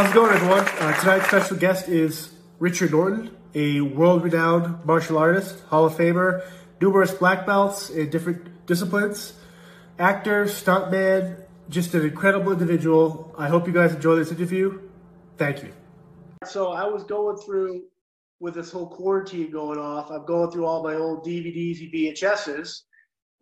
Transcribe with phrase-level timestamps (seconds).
[0.00, 0.60] How's it going, everyone?
[0.60, 6.42] Uh, tonight's special guest is Richard Norton, a world-renowned martial artist, Hall of Famer,
[6.80, 9.34] numerous black belts in different disciplines,
[9.98, 13.34] actor, stuntman, just an incredible individual.
[13.36, 14.80] I hope you guys enjoy this interview.
[15.36, 15.72] Thank you.
[16.46, 17.82] So I was going through
[18.38, 20.10] with this whole quarantine going off.
[20.10, 22.84] I'm going through all my old DVDs and VHSs,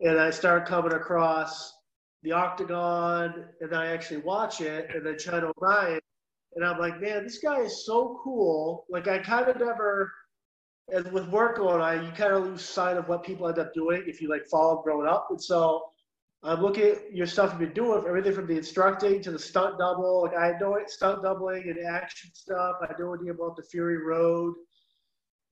[0.01, 1.73] and I start coming across
[2.23, 6.01] the Octagon, and I actually watch it, and then China O'Brien,
[6.59, 8.85] and I'm like, man, this guy is so cool.
[8.89, 10.11] Like I kind of never,
[10.91, 13.73] as with work going on, you kind of lose sight of what people end up
[13.73, 15.27] doing if you like follow growing up.
[15.29, 15.81] And so
[16.43, 19.77] I'm looking at your stuff you've been doing, everything from the instructing to the stunt
[19.79, 20.23] double.
[20.23, 22.75] Like I know it, stunt doubling and action stuff.
[22.81, 24.53] I know anything about the Fury Road.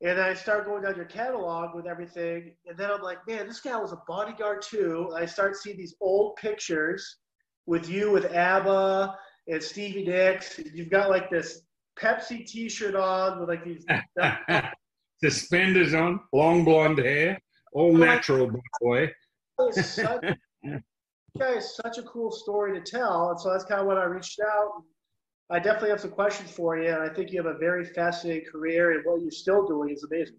[0.01, 2.53] And I start going down your catalog with everything.
[2.65, 5.09] And then I'm like, man, this guy was a bodyguard too.
[5.15, 7.19] I start seeing these old pictures
[7.65, 9.15] with you with ABBA
[9.47, 10.59] and Stevie Nicks.
[10.73, 11.61] You've got like this
[11.99, 13.85] Pepsi T-shirt on with like these
[15.23, 17.39] suspenders on, long blonde hair,
[17.73, 18.49] all natural,
[18.81, 19.11] boy.
[19.71, 20.21] Such,
[21.37, 24.03] guy is such a cool story to tell, and so that's kind of when I
[24.03, 24.83] reached out.
[25.49, 28.49] I definitely have some questions for you, and I think you have a very fascinating
[28.51, 30.37] career, and what you're still doing is amazing.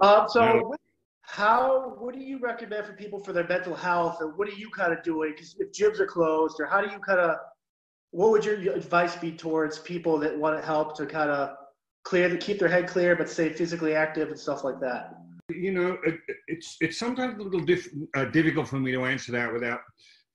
[0.00, 0.74] Um, so,
[1.22, 4.70] how what do you recommend for people for their mental health, and what are you
[4.70, 5.32] kind of doing?
[5.36, 7.36] Because if gyms are closed, or how do you kind of
[8.10, 11.56] what would your advice be towards people that want to help to kind of
[12.04, 15.14] clear, keep their head clear, but stay physically active and stuff like that?
[15.50, 19.32] You know, it, it's it's sometimes a little diff, uh, difficult for me to answer
[19.32, 19.80] that without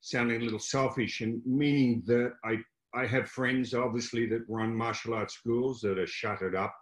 [0.00, 2.58] sounding a little selfish, and meaning that I
[2.94, 6.74] I have friends obviously that run martial arts schools that are shuttered up.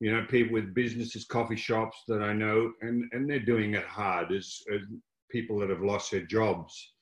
[0.00, 3.84] You know, people with businesses, coffee shops that I know, and and they're doing it
[3.84, 4.80] hard as, as
[5.30, 6.92] people that have lost their jobs.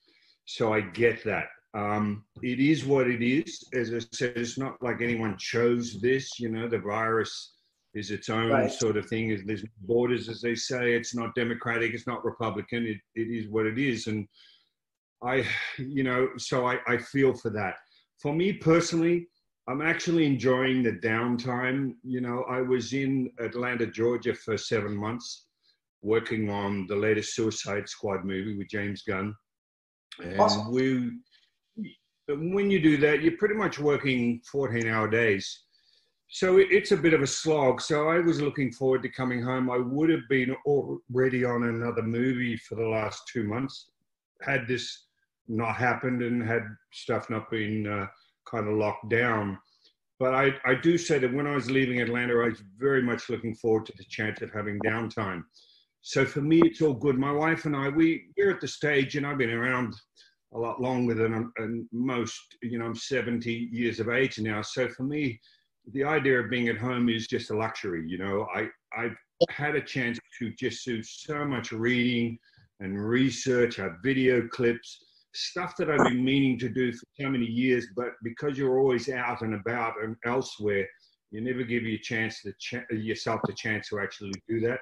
[0.45, 1.47] So I get that.
[1.73, 3.63] Um, it is what it is.
[3.73, 6.39] As I said, it's not like anyone chose this.
[6.39, 7.53] You know, the virus
[7.93, 8.71] is its own right.
[8.71, 9.43] sort of thing.
[9.45, 10.93] There's borders, as they say.
[10.93, 11.93] It's not Democratic.
[11.93, 12.85] It's not Republican.
[12.85, 14.07] It, it is what it is.
[14.07, 14.27] And
[15.23, 15.45] I,
[15.77, 17.75] you know, so I, I feel for that.
[18.19, 19.27] For me personally,
[19.67, 21.95] I'm actually enjoying the downtime.
[22.03, 25.45] You know, I was in Atlanta, Georgia for seven months
[26.01, 29.33] working on the latest Suicide Squad movie with James Gunn.
[30.21, 30.71] And awesome.
[30.71, 31.11] we
[32.27, 35.63] when you do that, you're pretty much working 14 hour days.
[36.29, 37.79] So it's a bit of a slog.
[37.79, 39.69] So I was looking forward to coming home.
[39.69, 43.91] I would have been already on another movie for the last two months
[44.41, 45.05] had this
[45.47, 48.07] not happened and had stuff not been uh,
[48.49, 49.57] kind of locked down.
[50.19, 53.29] But I, I do say that when I was leaving Atlanta, I was very much
[53.29, 55.43] looking forward to the chance of having downtime.
[56.01, 57.17] So for me, it's all good.
[57.17, 59.95] My wife and I, we, we're at the stage, and I've been around
[60.53, 62.57] a lot longer than, um, than most.
[62.61, 64.61] You know, I'm 70 years of age now.
[64.61, 65.39] So for me,
[65.91, 68.05] the idea of being at home is just a luxury.
[68.07, 69.15] You know, I, I've
[69.49, 72.37] had a chance to just do so much reading
[72.79, 74.97] and research, have video clips,
[75.33, 79.09] stuff that I've been meaning to do for so many years, but because you're always
[79.09, 80.87] out and about and elsewhere,
[81.31, 84.79] you never give your chance to ch- yourself the chance to actually do that.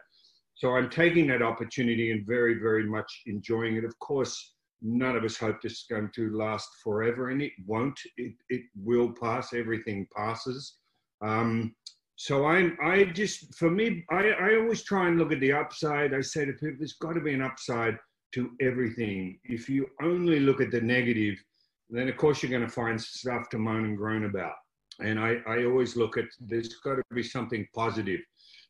[0.56, 3.86] So I'm taking that opportunity and very, very much enjoying it.
[3.86, 8.00] Of course, none of us hope this is going to last forever, and it won't.
[8.18, 9.53] It, it will pass.
[9.53, 10.75] Everything passes.
[11.22, 11.75] Um,
[12.16, 16.14] so I'm, I just, for me, I, I always try and look at the upside.
[16.14, 17.97] I say to people, there's got to be an upside
[18.34, 19.40] to everything.
[19.44, 21.44] If you only look at the negative,
[21.90, 24.53] then of course you're going to find stuff to moan and groan about.
[25.00, 28.20] And I, I always look at there's got to be something positive.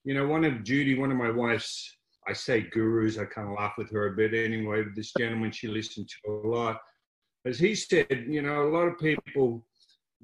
[0.03, 3.55] You know, one of Judy, one of my wife's I say gurus, I kind of
[3.55, 6.79] laugh with her a bit anyway, but this gentleman she listened to a lot.
[7.45, 9.65] As he said, you know, a lot of people,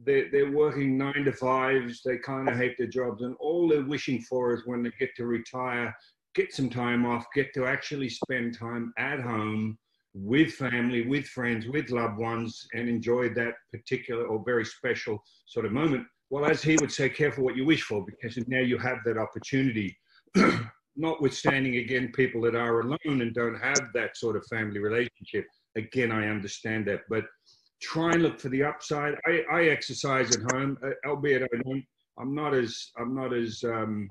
[0.05, 3.83] they're, they're working nine to fives, they kind of hate their jobs, and all they're
[3.83, 5.95] wishing for is when they get to retire,
[6.35, 9.77] get some time off, get to actually spend time at home
[10.13, 15.65] with family, with friends, with loved ones, and enjoy that particular or very special sort
[15.65, 16.05] of moment.
[16.29, 19.17] Well, as he would say, careful what you wish for, because now you have that
[19.17, 19.97] opportunity.
[20.97, 25.45] notwithstanding again people that are alone and don't have that sort of family relationship
[25.75, 27.01] again i understand that.
[27.09, 27.25] But
[27.79, 29.13] try and look for the upside.
[29.27, 31.83] I, I exercise at home uh, albeit i don't
[32.19, 34.09] i'm not as i'm not as um,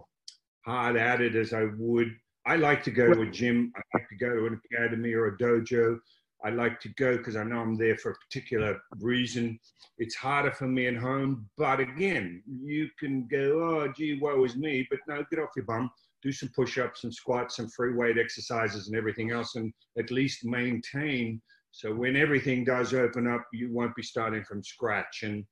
[0.64, 2.14] hard at it as i would.
[2.46, 3.72] I like to go to a gym.
[3.76, 5.98] I like to go to an academy or a dojo.
[6.44, 9.58] I like to go because I know I'm there for a particular reason.
[9.98, 14.54] It's harder for me at home, but again, you can go, oh, gee, woe is
[14.54, 15.90] me, but no, get off your bum
[16.26, 20.44] do some push-ups and squats and free weight exercises and everything else and at least
[20.44, 21.40] maintain
[21.70, 25.44] so when everything does open up you won't be starting from scratch and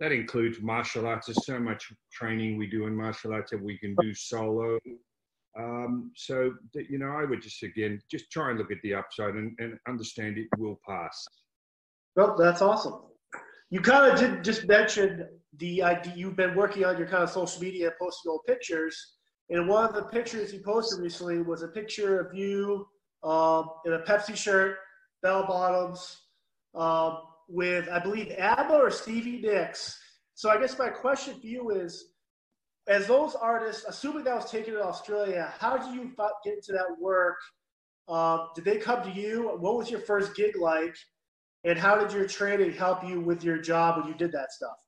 [0.00, 1.26] that includes martial arts.
[1.26, 4.78] There's so much training we do in martial arts that we can do solo.
[5.58, 9.34] Um, so, you know, I would just, again, just try and look at the upside
[9.34, 11.22] and, and understand it will pass.
[12.16, 12.94] Well, that's awesome.
[13.68, 15.28] You kind of did just mention
[15.58, 19.16] the idea you've been working on your kind of social media, posting old pictures.
[19.50, 22.86] And one of the pictures you posted recently was a picture of you
[23.24, 24.76] um, in a Pepsi shirt,
[25.22, 26.18] bell bottoms,
[26.74, 27.18] um,
[27.48, 29.98] with I believe ABBA or Stevie Nicks.
[30.34, 32.12] So I guess my question for you is,
[32.86, 36.12] as those artists, assuming that was taken in Australia, how did you
[36.44, 37.36] get into that work?
[38.08, 39.56] Um, did they come to you?
[39.58, 40.96] What was your first gig like?
[41.64, 44.78] And how did your training help you with your job when you did that stuff?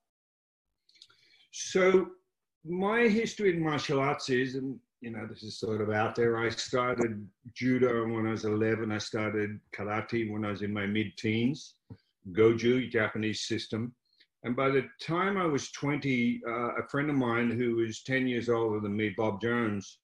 [1.50, 2.06] So
[2.64, 6.38] my history in martial arts is, and you know, this is sort of out there.
[6.38, 8.92] I started judo when I was 11.
[8.92, 11.74] I started karate when I was in my mid-teens.
[12.30, 13.92] Goju, Japanese system.
[14.44, 18.28] And by the time I was 20, uh, a friend of mine who was 10
[18.28, 19.98] years older than me, Bob Jones,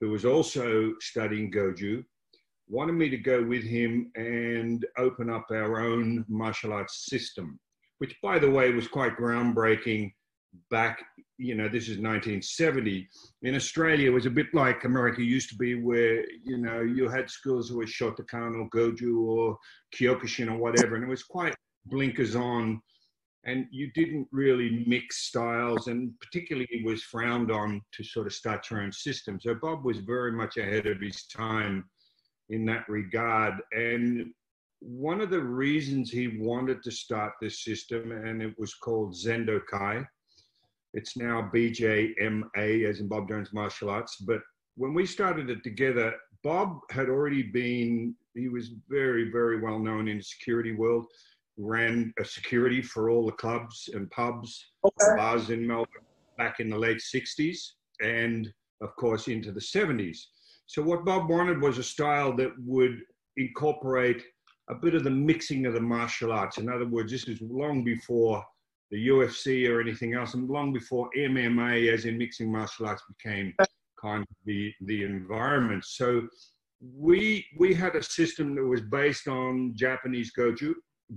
[0.00, 2.04] who was also studying Goju,
[2.68, 7.58] wanted me to go with him and open up our own martial arts system,
[7.98, 10.12] which, by the way, was quite groundbreaking
[10.70, 11.04] back,
[11.36, 13.08] you know, this is 1970.
[13.42, 17.08] In Australia, it was a bit like America used to be, where, you know, you
[17.08, 19.58] had schools who were Shotokan or Goju or
[19.94, 21.54] Kyokushin or whatever, and it was quite
[21.86, 22.80] blinkers on.
[23.44, 28.34] And you didn't really mix styles, and particularly it was frowned on to sort of
[28.34, 29.38] start your own system.
[29.40, 31.88] So Bob was very much ahead of his time
[32.50, 33.54] in that regard.
[33.72, 34.32] And
[34.80, 39.60] one of the reasons he wanted to start this system, and it was called Zendo
[39.70, 40.04] Kai.
[40.98, 44.16] It's now BJMA, as in Bob Jones Martial Arts.
[44.16, 44.40] But
[44.74, 46.12] when we started it together,
[46.42, 51.06] Bob had already been, he was very, very well known in the security world,
[51.56, 55.16] ran a security for all the clubs and pubs, okay.
[55.16, 56.02] bars in Melbourne
[56.36, 57.58] back in the late 60s
[58.02, 60.18] and, of course, into the 70s.
[60.66, 62.98] So what Bob wanted was a style that would
[63.36, 64.24] incorporate
[64.68, 66.58] a bit of the mixing of the martial arts.
[66.58, 68.44] In other words, this is long before
[68.90, 73.54] the UFC or anything else, and long before MMA, as in mixing martial arts, became
[74.00, 75.84] kind of the the environment.
[75.84, 76.28] So
[76.80, 80.74] we we had a system that was based on Japanese goju,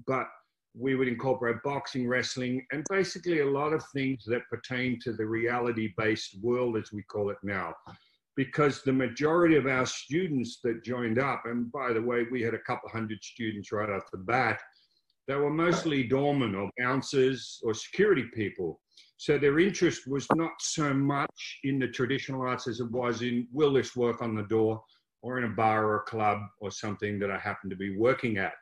[0.08, 0.28] but
[0.74, 5.26] we would incorporate boxing, wrestling, and basically a lot of things that pertain to the
[5.26, 7.76] reality-based world, as we call it now
[8.36, 12.54] because the majority of our students that joined up, and by the way, we had
[12.54, 14.60] a couple hundred students right off the bat,
[15.28, 18.80] they were mostly doormen or bouncers or security people.
[19.18, 23.48] So their interest was not so much in the traditional arts as it was in
[23.52, 24.84] will this work on the door
[25.22, 28.38] or in a bar or a club or something that I happen to be working
[28.38, 28.54] at.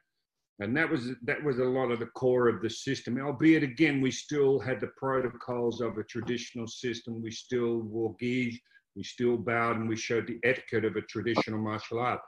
[0.62, 3.18] And that was that was a lot of the core of the system.
[3.18, 7.22] Albeit again, we still had the protocols of a traditional system.
[7.22, 8.62] We still wore gi
[8.96, 12.20] we still bowed and we showed the etiquette of a traditional martial art.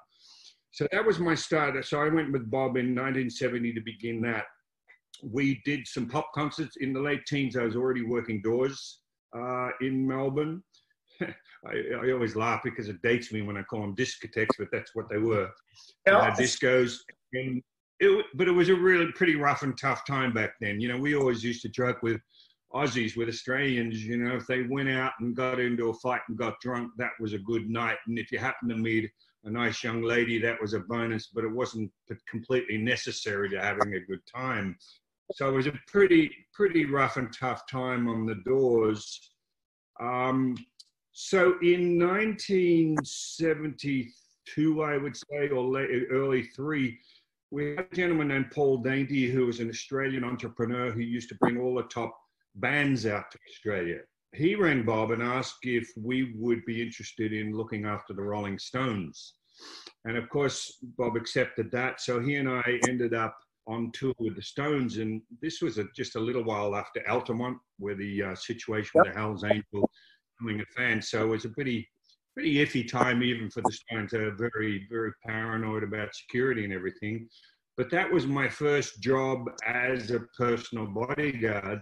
[0.71, 1.83] So that was my start.
[1.85, 4.45] So I went with Bob in 1970 to begin that.
[5.23, 7.57] We did some pop concerts in the late teens.
[7.57, 9.01] I was already working doors
[9.37, 10.63] uh, in Melbourne.
[11.21, 14.95] I, I, always laugh because it dates me when I call them discotheques, but that's
[14.95, 15.49] what they were.
[16.09, 16.97] Uh, discos.
[17.33, 17.61] And
[17.99, 20.79] it, but it was a really pretty rough and tough time back then.
[20.79, 22.19] You know, we always used to joke with
[22.73, 26.37] Aussies with Australians, you know, if they went out and got into a fight and
[26.37, 27.97] got drunk, that was a good night.
[28.07, 29.11] And if you happened to meet
[29.43, 31.91] a nice young lady, that was a bonus, but it wasn't
[32.29, 34.77] completely necessary to having a good time.
[35.33, 39.19] So it was a pretty, pretty rough and tough time on the doors.
[39.99, 40.55] Um,
[41.13, 46.97] so in 1972, I would say, or late, early three,
[47.49, 51.35] we had a gentleman named Paul Dainty, who was an Australian entrepreneur who used to
[51.35, 52.17] bring all the top
[52.55, 53.99] bands out to Australia.
[54.33, 58.57] He rang Bob and asked if we would be interested in looking after the Rolling
[58.59, 59.33] Stones.
[60.05, 62.01] And of course, Bob accepted that.
[62.01, 64.97] So he and I ended up on tour with the Stones.
[64.97, 69.07] And this was a, just a little while after Altamont, where the uh, situation with
[69.07, 69.89] the Hells Angels
[70.39, 71.01] becoming a fan.
[71.01, 71.87] So it was a pretty,
[72.33, 74.11] pretty iffy time even for the Stones.
[74.11, 77.27] They were very, very paranoid about security and everything.
[77.77, 81.81] But that was my first job as a personal bodyguard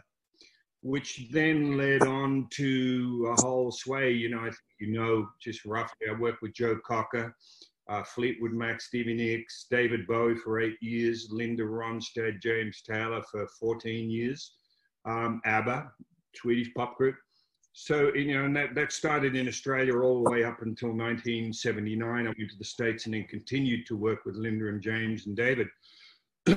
[0.82, 4.12] which then led on to a whole sway.
[4.12, 6.08] You know, I think you know just roughly.
[6.10, 7.36] I worked with Joe Cocker,
[7.90, 13.48] uh, Fleetwood Mac, Stevie Nicks, David Bowie for eight years, Linda Ronstadt, James Taylor for
[13.60, 14.54] 14 years,
[15.06, 15.92] um, ABBA,
[16.36, 17.16] Swedish pop group.
[17.74, 22.04] So, you know, and that, that started in Australia all the way up until 1979.
[22.10, 25.36] I went to the States and then continued to work with Linda and James and
[25.36, 25.68] David.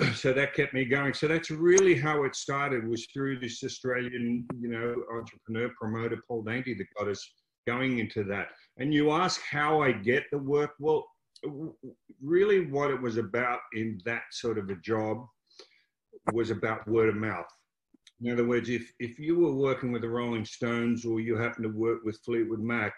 [0.15, 1.15] so that kept me going.
[1.15, 2.87] So that's really how it started.
[2.87, 7.27] Was through this Australian, you know, entrepreneur promoter Paul Dainty that got us
[7.67, 8.49] going into that.
[8.79, 10.71] And you ask how I get the work.
[10.79, 11.07] Well,
[12.23, 15.27] really, what it was about in that sort of a job
[16.33, 17.47] was about word of mouth.
[18.21, 21.65] In other words, if if you were working with the Rolling Stones or you happened
[21.65, 22.95] to work with Fleetwood Mac,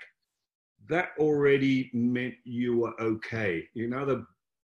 [0.89, 3.65] that already meant you were okay.
[3.75, 4.25] In other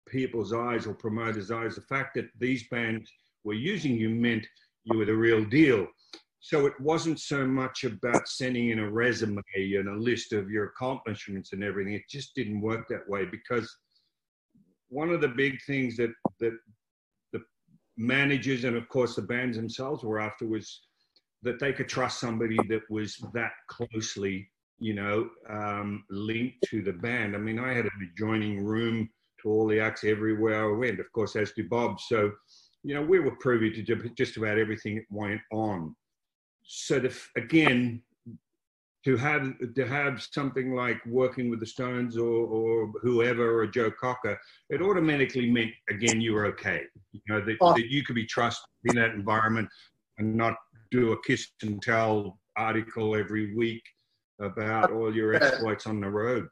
[0.07, 3.12] people's eyes or promoters' eyes, the fact that these bands
[3.43, 4.45] were using you meant
[4.83, 5.88] you were the real deal.
[6.39, 10.65] So it wasn't so much about sending in a resume and a list of your
[10.65, 11.93] accomplishments and everything.
[11.93, 13.75] It just didn't work that way because
[14.89, 16.55] one of the big things that that
[17.33, 17.41] the
[17.97, 20.81] managers and of course the bands themselves were after was
[21.41, 26.93] that they could trust somebody that was that closely, you know, um, linked to the
[26.93, 27.35] band.
[27.35, 29.09] I mean, I had an adjoining room
[29.45, 31.99] to all the acts everywhere I went, of course, as did Bob.
[32.01, 32.31] So,
[32.83, 35.95] you know, we were privy to just about everything that went on.
[36.63, 38.01] So, to, again,
[39.05, 43.91] to have to have something like working with the Stones or, or whoever or Joe
[43.91, 44.39] Cocker,
[44.71, 46.81] it automatically meant again you were okay.
[47.13, 47.73] You know that, oh.
[47.73, 49.69] that you could be trusted in that environment
[50.17, 50.55] and not
[50.89, 53.83] do a kiss and tell article every week
[54.41, 56.47] about all your exploits on the road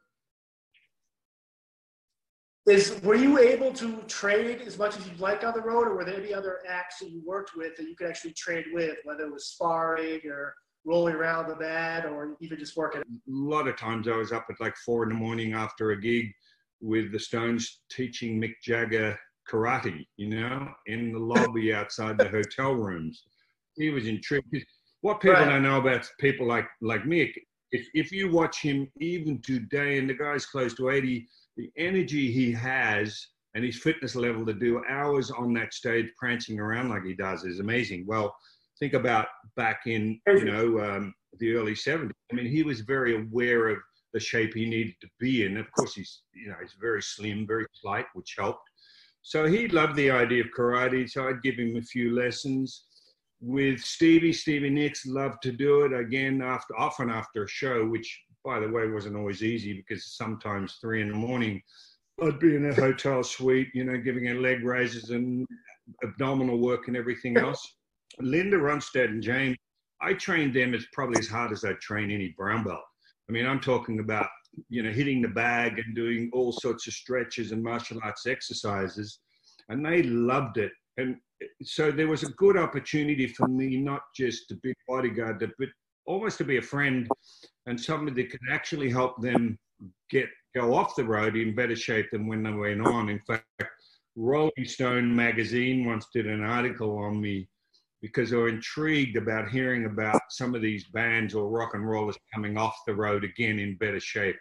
[2.66, 5.96] is were you able to trade as much as you'd like on the road, or
[5.96, 8.96] were there any other acts that you worked with that you could actually trade with,
[9.04, 10.54] whether it was sparring or
[10.86, 13.02] rolling around the mat, or even just working?
[13.02, 16.00] A lot of times I was up at like four in the morning after a
[16.00, 16.32] gig
[16.80, 19.18] with the Stones teaching Mick Jagger
[19.50, 23.24] karate, you know, in the lobby outside the hotel rooms.
[23.76, 24.56] He was intrigued.
[25.02, 25.50] What people right.
[25.50, 27.34] don't know about people like like Mick,
[27.72, 32.32] if if you watch him even today, and the guy's close to eighty the energy
[32.32, 37.04] he has and his fitness level to do hours on that stage prancing around like
[37.04, 38.04] he does is amazing.
[38.06, 38.34] Well,
[38.78, 42.10] think about back in you know um, the early 70s.
[42.32, 43.78] I mean, he was very aware of
[44.12, 45.56] the shape he needed to be in.
[45.56, 48.68] Of course, he's you know he's very slim, very slight, which helped.
[49.22, 51.08] So he loved the idea of karate.
[51.08, 52.84] So I'd give him a few lessons.
[53.40, 58.22] With Stevie, Stevie Nicks loved to do it again after often after a show, which
[58.44, 61.62] by the way, wasn't always easy because sometimes three in the morning,
[62.22, 65.46] I'd be in a hotel suite, you know, giving her leg raises and
[66.02, 67.66] abdominal work and everything else.
[68.20, 69.56] Linda Ronstadt and James,
[70.00, 72.82] I trained them as probably as hard as I'd train any brown belt.
[73.28, 74.28] I mean, I'm talking about,
[74.68, 79.20] you know, hitting the bag and doing all sorts of stretches and martial arts exercises.
[79.70, 80.72] And they loved it.
[80.98, 81.16] And
[81.62, 85.68] so there was a good opportunity for me, not just to be bodyguard, but
[86.06, 87.08] almost to be a friend
[87.66, 89.58] and somebody that could actually help them
[90.10, 93.08] get go off the road in better shape than when they went on.
[93.08, 93.44] In fact,
[94.16, 97.48] Rolling Stone magazine once did an article on me
[98.00, 102.18] because they were intrigued about hearing about some of these bands or rock and rollers
[102.32, 104.36] coming off the road again in better shape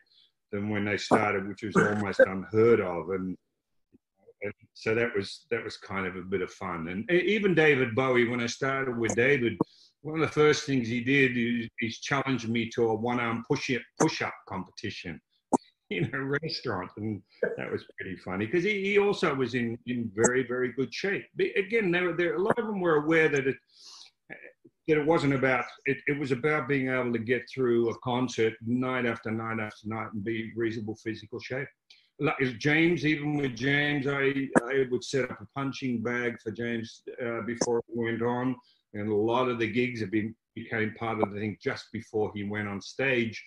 [0.52, 3.10] than when they started, which was almost unheard of.
[3.10, 3.36] And,
[4.44, 6.90] and so that was that was kind of a bit of fun.
[6.90, 9.58] And even David Bowie, when I started with David,
[10.04, 13.82] one of the first things he did is, is challenge me to a one-arm push-up
[14.00, 15.20] push-up competition
[15.90, 17.22] in a restaurant, and
[17.58, 21.26] that was pretty funny because he, he also was in in very very good shape.
[21.36, 23.56] But again, there a lot of them were aware that it
[24.88, 28.54] that it wasn't about it, it was about being able to get through a concert
[28.66, 31.68] night after night after night and be reasonable physical shape.
[32.20, 37.04] Like James, even with James, I I would set up a punching bag for James
[37.26, 38.56] uh, before it went on
[38.94, 42.32] and a lot of the gigs have been became part of the thing just before
[42.36, 43.44] he went on stage.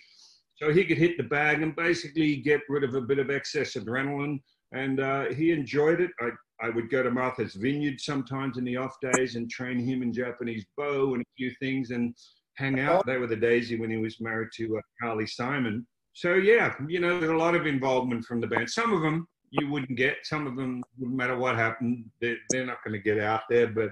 [0.56, 3.74] So he could hit the bag and basically get rid of a bit of excess
[3.74, 4.40] adrenaline.
[4.72, 6.10] And uh, he enjoyed it.
[6.20, 10.02] I, I would go to Martha's Vineyard sometimes in the off days and train him
[10.02, 12.14] in Japanese bow and a few things and
[12.56, 13.06] hang out.
[13.06, 15.86] They were the days when he was married to uh, Carly Simon.
[16.14, 18.70] So yeah, you know, there's a lot of involvement from the band.
[18.70, 20.16] Some of them you wouldn't get.
[20.24, 23.68] Some of them, no matter what happened, they're, they're not going to get out there.
[23.68, 23.90] But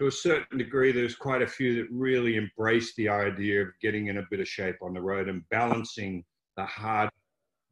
[0.00, 4.06] to a certain degree, there's quite a few that really embrace the idea of getting
[4.06, 6.24] in a bit of shape on the road and balancing
[6.56, 7.10] the hard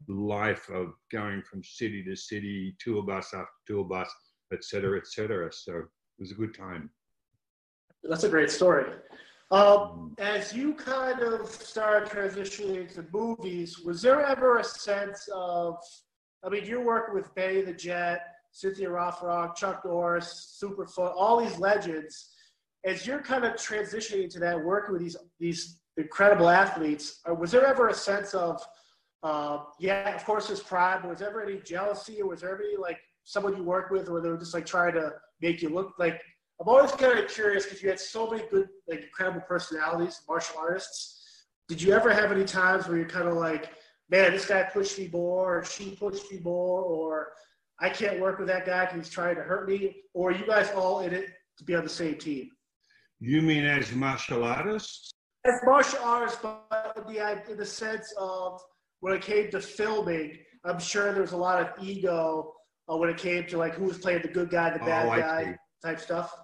[0.08, 4.11] life of going from city to city, tour bus after tour bus,
[4.52, 5.50] et cetera, et cetera.
[5.50, 5.87] So it
[6.18, 6.90] was a good time.
[8.04, 8.92] That's a great story.
[9.50, 15.78] Um, as you kind of started transitioning into movies, was there ever a sense of,
[16.44, 18.20] I mean, you're working with Benny the Jet,
[18.52, 22.31] Cynthia Rothrock, Chuck Norris, Superfoot, all these legends.
[22.85, 27.50] As you're kind of transitioning into that, working with these these incredible athletes, uh, was
[27.50, 28.62] there ever a sense of,
[29.25, 32.61] uh, yeah, of course, there's pride, but was there ever any jealousy, or was there
[32.61, 35.69] any like someone you work with, or they were just like trying to make you
[35.69, 36.21] look like?
[36.61, 40.59] I'm always kind of curious because you had so many good, like incredible personalities, martial
[40.59, 41.17] artists.
[41.69, 43.71] Did you ever have any times where you're kind of like,
[44.11, 47.28] man, this guy pushed me more, or she pushed me more, or
[47.80, 49.97] I can't work with that guy because he's trying to hurt me?
[50.14, 51.26] Or are you guys all in it
[51.58, 52.50] to be on the same team?
[53.20, 55.12] You mean as martial artists?
[55.44, 58.61] As martial artists, but in the, in the sense of
[59.00, 62.52] when it came to filming, I'm sure there was a lot of ego
[62.90, 65.20] uh, when it came to like who was playing the good guy, the bad oh,
[65.20, 66.35] guy type stuff.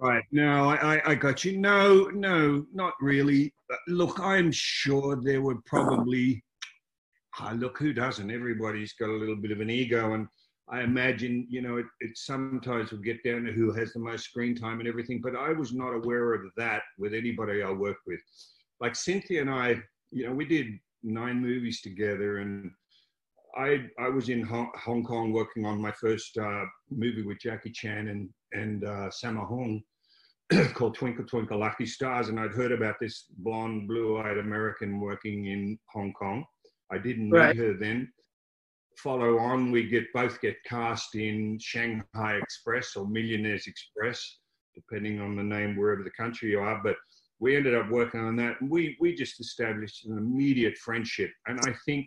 [0.00, 0.24] Right.
[0.32, 1.58] No, I, I got you.
[1.58, 3.52] No, no, not really.
[3.88, 6.42] Look, I'm sure there were probably.
[7.38, 8.30] Ah, look, who doesn't?
[8.30, 10.26] Everybody's got a little bit of an ego, and
[10.68, 14.24] I imagine, you know, it, it sometimes will get down to who has the most
[14.24, 15.20] screen time and everything.
[15.22, 18.20] But I was not aware of that with anybody I worked with.
[18.80, 19.80] Like Cynthia and I,
[20.10, 20.66] you know, we did
[21.02, 22.70] nine movies together, and
[23.56, 27.70] I I was in Hong, Hong Kong working on my first uh, movie with Jackie
[27.70, 29.82] Chan and and uh, Sammo Hung
[30.74, 35.78] called Twinkle Twinkle Lucky Stars, and I'd heard about this blonde, blue-eyed American working in
[35.92, 36.44] Hong Kong.
[36.92, 38.12] I didn't meet her then.
[38.96, 44.38] Follow on, we get both get cast in Shanghai Express or Millionaires Express,
[44.74, 46.80] depending on the name wherever the country you are.
[46.82, 46.96] But
[47.38, 51.30] we ended up working on that, and we we just established an immediate friendship.
[51.46, 52.06] And I think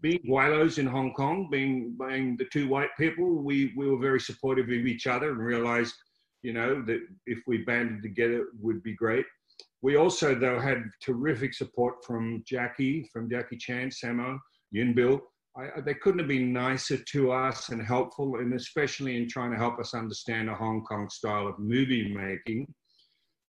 [0.00, 4.20] being Gweilos in Hong Kong, being being the two white people, we we were very
[4.20, 5.94] supportive of each other and realized,
[6.42, 9.26] you know, that if we banded together, it would be great.
[9.82, 14.38] We also, though, had terrific support from Jackie, from Jackie Chan, Sammo,
[14.70, 15.20] Yuen Biao.
[15.56, 19.56] I, they couldn't have been nicer to us and helpful, and especially in trying to
[19.56, 22.66] help us understand a Hong Kong style of movie making.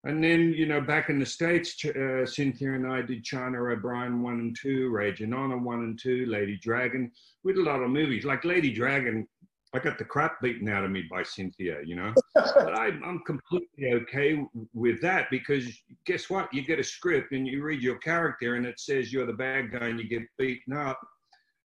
[0.05, 4.23] And then, you know, back in the States, uh, Cynthia and I did China O'Brien
[4.23, 7.11] 1 and 2, Raging Honor 1 and 2, Lady Dragon.
[7.43, 8.25] We did a lot of movies.
[8.25, 9.27] Like Lady Dragon,
[9.75, 12.15] I got the crap beaten out of me by Cynthia, you know.
[12.35, 14.41] but I, I'm completely okay
[14.73, 15.67] with that because
[16.07, 16.53] guess what?
[16.55, 19.73] You get a script and you read your character and it says you're the bad
[19.73, 21.01] guy and you get beaten up.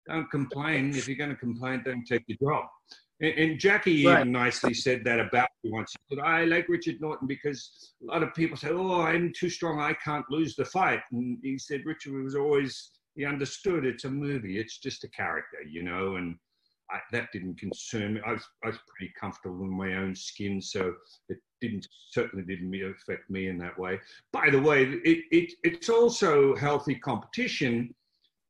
[0.07, 0.89] Don't complain.
[0.95, 2.65] If you're going to complain, don't take your job.
[3.21, 4.19] And, and Jackie right.
[4.19, 5.93] even nicely said that about me once.
[6.09, 9.49] He said, I like Richard Norton because a lot of people say, oh, I'm too
[9.49, 9.79] strong.
[9.79, 11.01] I can't lose the fight.
[11.11, 14.59] And he said, Richard was always, he understood it's a movie.
[14.59, 16.35] It's just a character, you know, and
[16.91, 18.21] I, that didn't concern me.
[18.25, 20.93] I was, I was pretty comfortable in my own skin, so
[21.29, 23.99] it didn't certainly didn't affect me in that way.
[24.31, 27.93] By the way, it, it it's also healthy competition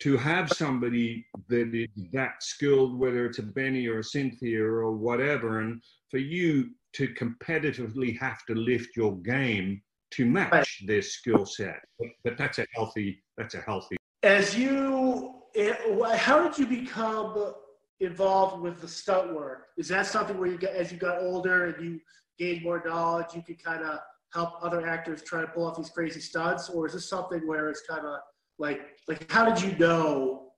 [0.05, 4.91] to have somebody that is that skilled, whether it's a Benny or a Cynthia or
[4.91, 10.67] whatever, and for you to competitively have to lift your game to match right.
[10.85, 11.79] their skill set.
[11.97, 13.23] But, but, that's a healthy.
[13.35, 13.97] That's a healthy.
[14.21, 15.73] As you, eh,
[16.15, 17.55] how did you become
[17.99, 19.69] involved with the stunt work?
[19.75, 21.99] Is that something where you get as you got older and you
[22.37, 25.89] gained more knowledge, you could kind of help other actors try to pull off these
[25.89, 28.19] crazy stunts, or is this something where it's kind of
[28.59, 30.51] like like how did you know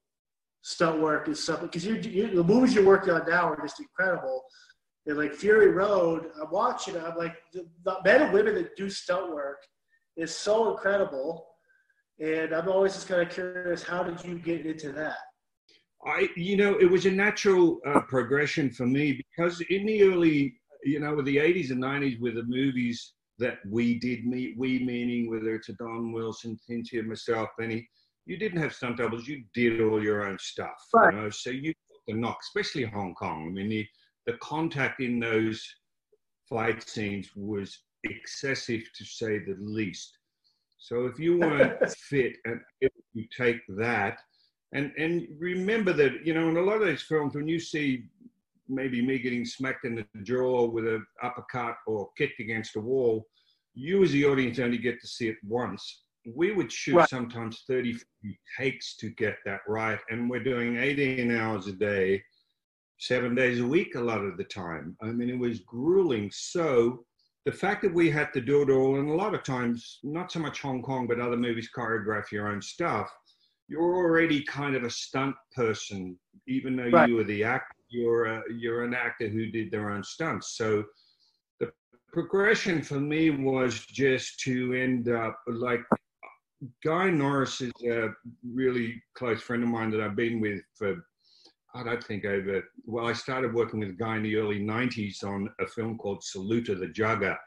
[0.61, 2.01] stunt work is something because you,
[2.35, 4.43] the movies you're working on now are just incredible.
[5.05, 8.89] And like fury road i'm watching i'm like the, the men and women that do
[8.89, 9.59] stunt work
[10.17, 11.45] is so incredible.
[12.19, 15.17] And i'm always just kind of curious how did you get into that?
[16.05, 20.55] I you know it was a natural uh, progression for me because in the early
[20.83, 24.79] you know with the 80s and 90s with the movies that we did meet, we
[24.79, 27.87] meaning whether it's a Don Wilson, Cynthia, myself, Benny,
[28.25, 30.75] you didn't have stunt doubles, you did all your own stuff.
[30.93, 31.13] Right.
[31.13, 31.29] You know?
[31.29, 31.73] So you
[32.07, 33.47] the knock, especially Hong Kong.
[33.47, 33.87] I mean, the,
[34.25, 35.63] the contact in those
[36.49, 40.17] fight scenes was excessive to say the least.
[40.79, 44.19] So if you weren't fit and if you take that,
[44.73, 48.09] and and remember that you know in a lot of those films when you see
[48.69, 53.25] maybe me getting smacked in the jaw with an uppercut or kicked against a wall,
[53.73, 56.03] you as the audience only get to see it once.
[56.35, 57.09] We would shoot right.
[57.09, 57.97] sometimes 30
[58.59, 59.99] takes to get that right.
[60.09, 62.21] And we're doing 18 hours a day,
[62.99, 64.97] seven days a week a lot of the time.
[65.01, 66.29] I mean, it was grueling.
[66.33, 67.05] So
[67.45, 70.31] the fact that we had to do it all, and a lot of times, not
[70.31, 73.09] so much Hong Kong, but other movies choreograph your own stuff,
[73.69, 77.07] you're already kind of a stunt person, even though right.
[77.07, 80.57] you were the actor you're a, you're an actor who did their own stunts.
[80.57, 80.83] So
[81.59, 81.71] the
[82.11, 85.81] progression for me was just to end up like
[86.83, 88.09] Guy Norris is a
[88.43, 90.95] really close friend of mine that I've been with for
[91.75, 95.49] I don't think over well I started working with Guy in the early 90s on
[95.59, 97.37] a film called Salute Saluta the Jugger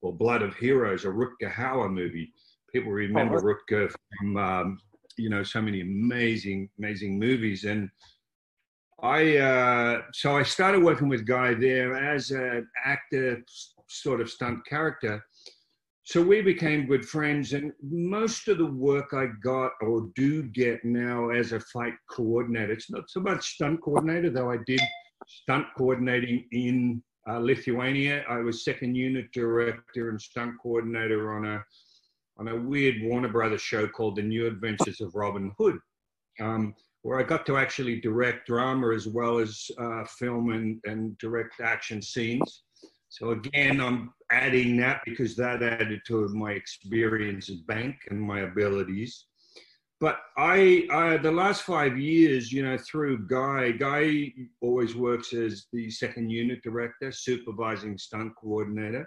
[0.00, 2.32] or Blood of Heroes, a Rutger Hauer movie.
[2.72, 4.78] People remember oh, Rutger from um,
[5.16, 7.90] you know so many amazing amazing movies and
[9.04, 13.44] I uh, so I started working with Guy there as an actor,
[13.86, 15.22] sort of stunt character.
[16.04, 20.82] So we became good friends, and most of the work I got or do get
[20.86, 24.80] now as a fight coordinator, it's not so much stunt coordinator, though I did
[25.26, 28.24] stunt coordinating in uh, Lithuania.
[28.28, 31.64] I was second unit director and stunt coordinator on a
[32.38, 35.78] on a weird Warner Brothers show called The New Adventures of Robin Hood,
[36.40, 41.16] um, where I got to actually direct drama as well as uh, film and, and
[41.18, 42.62] direct action scenes.
[43.10, 48.40] So again, I'm adding that because that added to my experience at bank and my
[48.40, 49.26] abilities.
[50.00, 55.66] But I, I, the last five years, you know, through Guy, Guy always works as
[55.74, 59.06] the second unit director, supervising stunt coordinator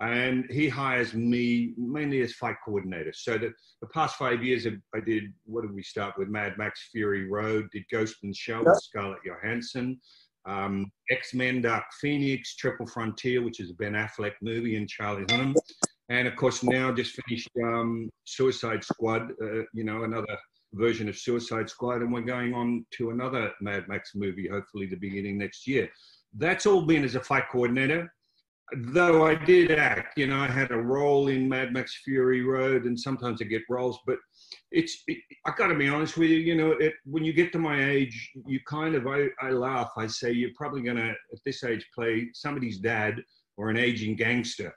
[0.00, 3.12] and he hires me mainly as fight coordinator.
[3.12, 6.28] So the, the past five years, I did what did we start with?
[6.28, 8.66] Mad Max Fury Road, did Ghost in the Shell yep.
[8.66, 10.00] with Scarlett Johansson,
[10.46, 15.24] um, X Men Dark Phoenix, Triple Frontier, which is a Ben Affleck movie, and Charlie
[15.26, 15.54] Hunnam.
[16.08, 20.36] And of course, now just finished um, Suicide Squad, uh, you know, another
[20.74, 24.96] version of Suicide Squad, and we're going on to another Mad Max movie, hopefully the
[24.96, 25.88] beginning next year.
[26.36, 28.12] That's all been as a fight coordinator
[28.72, 32.84] though I did act, you know, I had a role in Mad Max Fury Road,
[32.84, 34.18] and sometimes I get roles, but
[34.70, 37.52] it's, it, I got to be honest with you, you know, it, when you get
[37.52, 41.10] to my age, you kind of, I, I laugh, I say, you're probably going to,
[41.10, 43.22] at this age, play somebody's dad
[43.56, 44.74] or an aging gangster.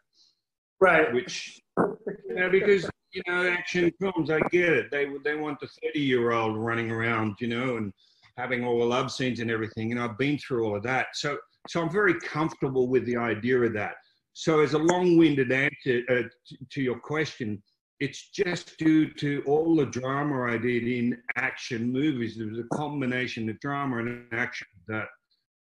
[0.80, 1.12] Right.
[1.14, 4.92] Which, you know, because, you know, action films, I get it.
[4.92, 7.92] They, they want the 30 year old running around, you know, and
[8.38, 9.92] having all the love scenes and everything.
[9.92, 11.08] And I've been through all of that.
[11.14, 11.38] So,
[11.70, 13.96] so I'm very comfortable with the idea of that.
[14.34, 17.62] So, as a long winded answer uh, to, to your question,
[18.00, 22.38] it's just due to all the drama I did in action movies.
[22.38, 25.08] There was a combination of drama and action that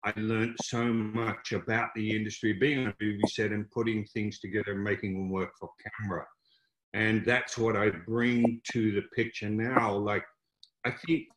[0.03, 4.39] I learned so much about the industry, being on a movie set and putting things
[4.39, 5.69] together and making them work for
[6.01, 6.25] camera.
[6.93, 9.95] And that's what I bring to the picture now.
[9.95, 10.25] Like,
[10.85, 11.27] I think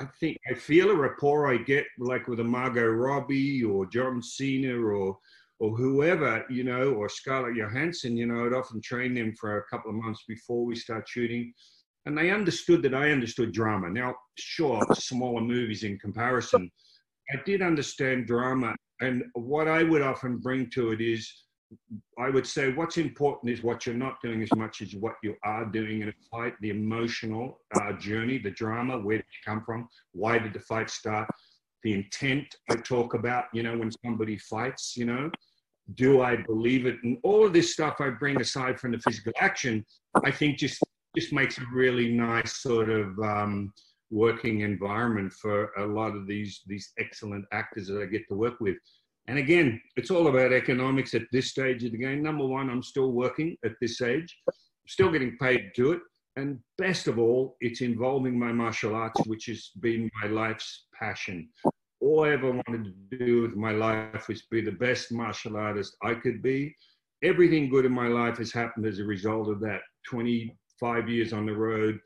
[0.00, 4.22] I think I feel a rapport I get like with a Margot Robbie or John
[4.22, 5.18] Cena or
[5.60, 9.64] or whoever, you know, or Scarlett Johansson, you know, I'd often train them for a
[9.64, 11.52] couple of months before we start shooting.
[12.06, 13.90] And they understood that I understood drama.
[13.90, 16.70] Now, sure, smaller movies in comparison.
[17.32, 18.76] I did understand drama.
[19.00, 21.28] And what I would often bring to it is
[22.18, 25.34] I would say what's important is what you're not doing as much as what you
[25.44, 29.62] are doing in a fight, the emotional uh, journey, the drama, where did you come
[29.64, 29.88] from?
[30.12, 31.28] Why did the fight start?
[31.82, 35.30] The intent I talk about, you know, when somebody fights, you know,
[35.94, 36.96] do I believe it?
[37.02, 39.84] And all of this stuff I bring aside from the physical action,
[40.24, 40.82] I think just
[41.16, 43.72] just makes a really nice sort of um,
[44.10, 48.60] working environment for a lot of these these excellent actors that I get to work
[48.60, 48.76] with.
[49.28, 52.22] And again, it's all about economics at this stage of the game.
[52.22, 54.34] Number one, I'm still working at this age,
[54.88, 56.00] still getting paid to it.
[56.36, 61.50] And best of all, it's involving my martial arts, which has been my life's passion.
[62.00, 65.94] All I ever wanted to do with my life was be the best martial artist
[66.02, 66.74] I could be.
[67.22, 71.44] Everything good in my life has happened as a result of that 25 years on
[71.44, 71.98] the road,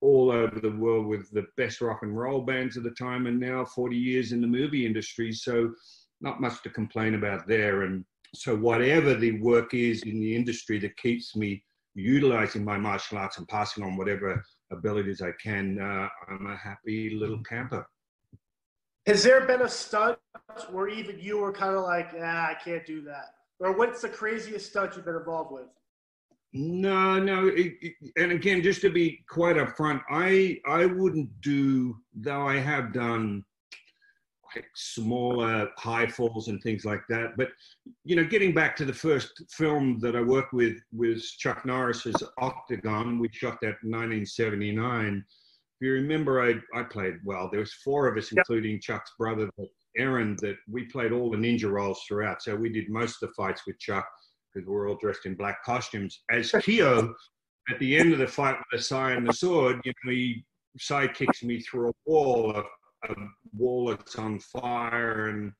[0.00, 3.38] all over the world with the best rock and roll bands of the time, and
[3.38, 5.32] now 40 years in the movie industry.
[5.32, 5.72] So
[6.22, 7.82] not much to complain about there.
[7.82, 8.04] And
[8.34, 11.62] so, whatever the work is in the industry that keeps me
[11.94, 17.10] utilizing my martial arts and passing on whatever abilities I can, uh, I'm a happy
[17.10, 17.86] little camper.
[19.06, 20.16] Has there been a stunt
[20.70, 23.34] where even you were kind of like, ah, I can't do that?
[23.58, 25.66] Or what's the craziest stunt you've been involved with?
[26.54, 31.96] No, no, it, it, and again, just to be quite upfront, I I wouldn't do
[32.14, 33.44] though I have done
[34.54, 37.36] like smaller uh, high falls and things like that.
[37.36, 37.48] But
[38.04, 42.22] you know, getting back to the first film that I worked with was Chuck Norris's
[42.38, 43.18] Octagon.
[43.18, 45.24] We shot that in 1979.
[45.26, 47.48] If you remember, I I played well.
[47.50, 48.38] There was four of us, yep.
[48.38, 49.50] including Chuck's brother
[49.96, 52.42] Aaron, that we played all the ninja roles throughout.
[52.42, 54.06] So we did most of the fights with Chuck
[54.52, 56.22] because we are all dressed in black costumes.
[56.30, 57.14] As Keo,
[57.70, 60.44] at the end of the fight with the sai and the sword, you know, he
[60.78, 62.50] sidekicks me through a wall
[63.08, 65.52] a wall that's on fire and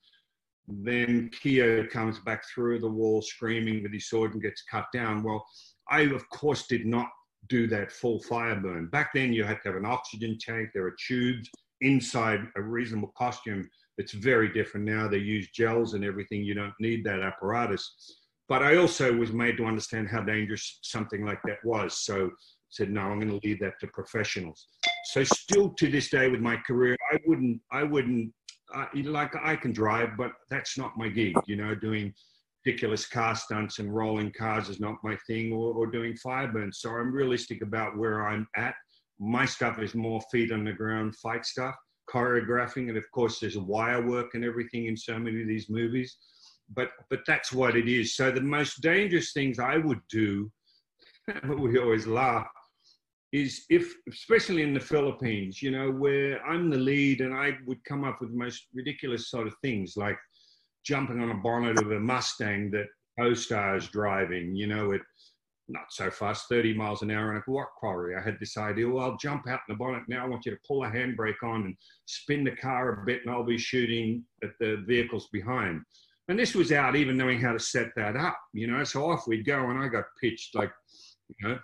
[0.68, 5.22] then Keo comes back through the wall screaming with his sword and gets cut down.
[5.22, 5.44] Well,
[5.90, 7.08] I, of course, did not
[7.48, 8.86] do that full fire burn.
[8.86, 11.48] Back then, you had to have an oxygen tank, there are tubes
[11.80, 13.68] inside a reasonable costume.
[13.98, 15.08] It's very different now.
[15.08, 16.44] They use gels and everything.
[16.44, 18.16] You don't need that apparatus.
[18.48, 22.04] But I also was made to understand how dangerous something like that was.
[22.04, 22.30] So
[22.72, 24.66] said, no, I'm going to leave that to professionals.
[25.12, 28.32] So still to this day with my career, I wouldn't, I wouldn't
[28.74, 31.34] uh, like I can drive, but that's not my gig.
[31.46, 32.14] You know, doing
[32.64, 36.76] ridiculous car stunts and rolling cars is not my thing, or, or doing fireburns.
[36.76, 38.74] So I'm realistic about where I'm at.
[39.18, 41.74] My stuff is more feet on the ground fight stuff,
[42.10, 46.16] choreographing, and of course there's wire work and everything in so many of these movies.
[46.74, 48.16] But but that's what it is.
[48.16, 50.50] So the most dangerous things I would do,
[51.48, 52.48] we always laugh,
[53.32, 57.82] is if especially in the Philippines, you know, where I'm the lead and I would
[57.84, 60.18] come up with the most ridiculous sort of things like
[60.84, 62.86] jumping on a bonnet of a Mustang that
[63.18, 65.00] co-star is driving, you know, at
[65.68, 68.16] not so fast, 30 miles an hour in a rock quarry.
[68.16, 70.24] I had this idea, well, I'll jump out in the bonnet now.
[70.24, 73.30] I want you to pull a handbrake on and spin the car a bit, and
[73.30, 75.82] I'll be shooting at the vehicles behind.
[76.28, 78.84] And this was out even knowing how to set that up, you know.
[78.84, 80.72] So off we'd go, and I got pitched like,
[81.28, 81.58] you know,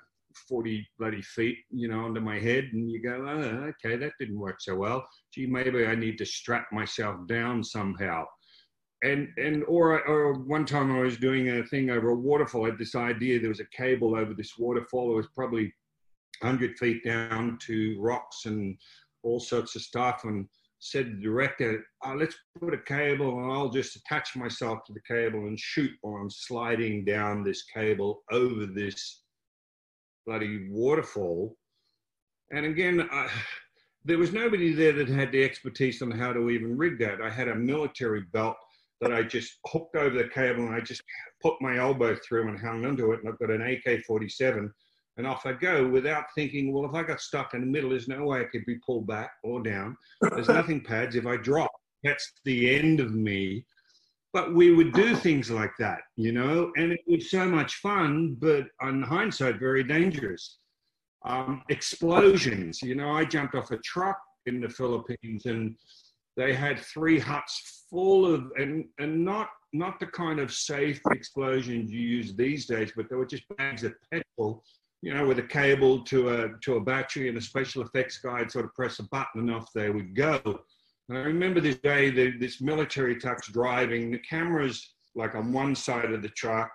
[0.48, 2.68] 40 bloody feet, you know, under my head.
[2.72, 5.06] And you go, oh, okay, that didn't work so well.
[5.32, 8.24] Gee, maybe I need to strap myself down somehow
[9.02, 12.64] and and or or one time I was doing a thing over a waterfall.
[12.64, 15.12] I had this idea there was a cable over this waterfall.
[15.12, 15.72] It was probably
[16.42, 18.76] hundred feet down to rocks and
[19.22, 20.24] all sorts of stuff.
[20.24, 20.48] And
[20.80, 24.92] said to the director, oh, "Let's put a cable, and I'll just attach myself to
[24.92, 29.22] the cable and shoot while I'm sliding down this cable over this
[30.28, 31.56] bloody waterfall."
[32.50, 33.28] And again, I,
[34.04, 37.20] there was nobody there that had the expertise on how to even rig that.
[37.20, 38.56] I had a military belt
[39.00, 41.02] that I just hooked over the cable and I just
[41.42, 43.20] put my elbow through and hung onto it.
[43.20, 44.72] And I've got an AK 47
[45.18, 48.08] and off I go without thinking, well, if I got stuck in the middle, there's
[48.08, 49.96] no way I could be pulled back or down.
[50.22, 51.16] There's nothing pads.
[51.16, 51.70] If I drop,
[52.04, 53.64] that's the end of me.
[54.38, 58.36] But we would do things like that, you know, and it was so much fun,
[58.38, 60.58] but on hindsight, very dangerous.
[61.24, 65.74] Um, explosions, you know, I jumped off a truck in the Philippines and
[66.36, 71.90] they had three huts full of and and not not the kind of safe explosions
[71.90, 74.62] you use these days, but they were just bags of petrol,
[75.02, 78.46] you know, with a cable to a to a battery and a special effects guy
[78.46, 80.60] sort of press a button and off they would go.
[81.08, 85.74] And I remember this day, the, this military truck's driving, the camera's like on one
[85.74, 86.70] side of the truck,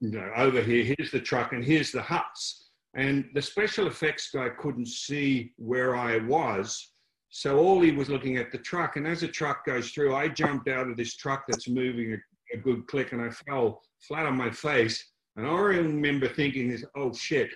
[0.00, 2.66] you know, over here, here's the truck and here's the huts.
[2.94, 6.92] And the special effects guy couldn't see where I was
[7.30, 10.28] so all he was looking at the truck, and as the truck goes through, I
[10.28, 14.26] jumped out of this truck that's moving a, a good click, and I fell flat
[14.26, 15.04] on my face.
[15.36, 17.50] And I remember thinking, "This, oh shit,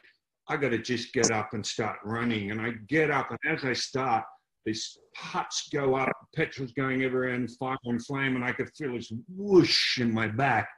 [0.49, 3.65] I got to just get up and start running." And I get up, and as
[3.65, 4.25] I start,
[4.65, 8.95] these huts go up, petrol's going everywhere, and fire and flame, and I could feel
[8.95, 10.69] this whoosh in my back.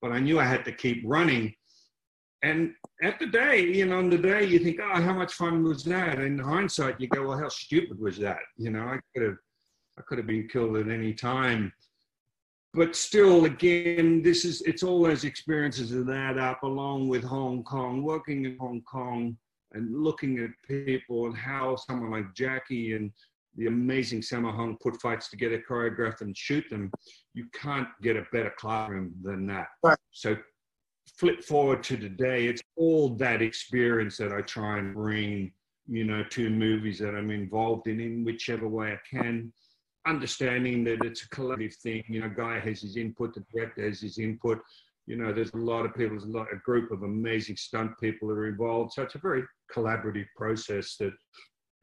[0.00, 1.54] But I knew I had to keep running
[2.42, 5.62] and at the day, you know, on the day, you think, oh, how much fun
[5.62, 6.18] was that?
[6.18, 8.40] In hindsight, you go, well, how stupid was that?
[8.56, 9.36] You know, I could have,
[9.98, 11.72] I could have been killed at any time.
[12.74, 17.22] But still, again, this is, it's all those experiences of that add up along with
[17.22, 19.36] Hong Kong, working in Hong Kong
[19.74, 23.10] and looking at people and how someone like Jackie and
[23.56, 26.90] the amazing Sammo Hung put fights together, choreograph and shoot them.
[27.34, 29.66] You can't get a better classroom than that.
[29.82, 29.98] Right.
[30.10, 30.36] So
[31.18, 35.52] flip forward to today, it's all that experience that I try and bring,
[35.86, 39.52] you know, to movies that I'm involved in, in whichever way I can.
[40.06, 44.00] Understanding that it's a collective thing, you know, guy has his input, the director has
[44.00, 44.60] his input.
[45.12, 47.90] You know, there's a lot of people, there's a lot, a group of amazing stunt
[48.00, 48.94] people that are involved.
[48.94, 51.12] So it's a very collaborative process that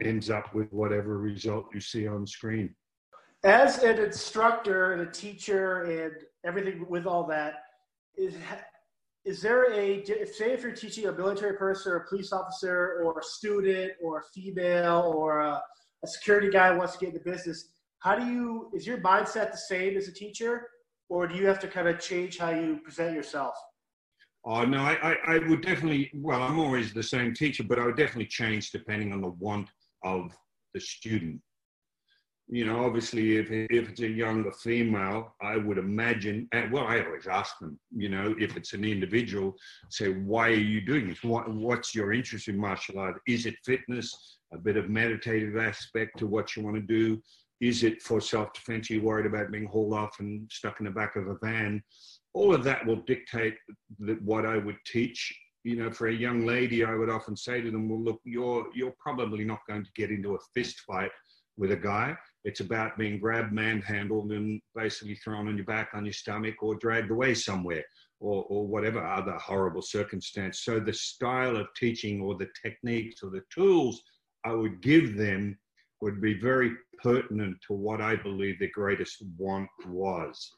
[0.03, 2.73] ends up with whatever result you see on screen.
[3.43, 6.13] As an instructor and a teacher and
[6.43, 7.65] everything with all that,
[8.17, 8.33] is
[9.25, 13.19] is there a say if you're teaching a military person or a police officer or
[13.19, 15.61] a student or a female or a,
[16.03, 19.57] a security guy wants to get into business how do you is your mindset the
[19.57, 20.67] same as a teacher
[21.09, 23.55] or do you have to kind of change how you present yourself
[24.45, 27.85] oh no I, I, I would definitely well i'm always the same teacher but i
[27.85, 29.69] would definitely change depending on the want
[30.03, 30.31] of
[30.73, 31.41] the student
[32.51, 37.27] you know, obviously, if, if it's a younger female, I would imagine, well, I always
[37.27, 39.53] ask them, you know, if it's an individual,
[39.89, 41.23] say, why are you doing this?
[41.23, 43.21] What, what's your interest in martial art?
[43.27, 47.21] Is it fitness, a bit of meditative aspect to what you want to do?
[47.61, 48.89] Is it for self defense?
[48.89, 51.83] Are you worried about being hauled off and stuck in the back of a van?
[52.33, 53.55] All of that will dictate
[53.99, 55.37] that what I would teach.
[55.63, 58.67] You know, for a young lady, I would often say to them, well, look, you're,
[58.73, 61.11] you're probably not going to get into a fist fight
[61.57, 66.05] with a guy it's about being grabbed, manhandled, and basically thrown on your back, on
[66.05, 67.83] your stomach, or dragged away somewhere,
[68.19, 70.61] or, or whatever other horrible circumstance.
[70.61, 74.01] So, the style of teaching, or the techniques, or the tools
[74.45, 75.57] I would give them
[76.01, 80.51] would be very pertinent to what I believe the greatest want was.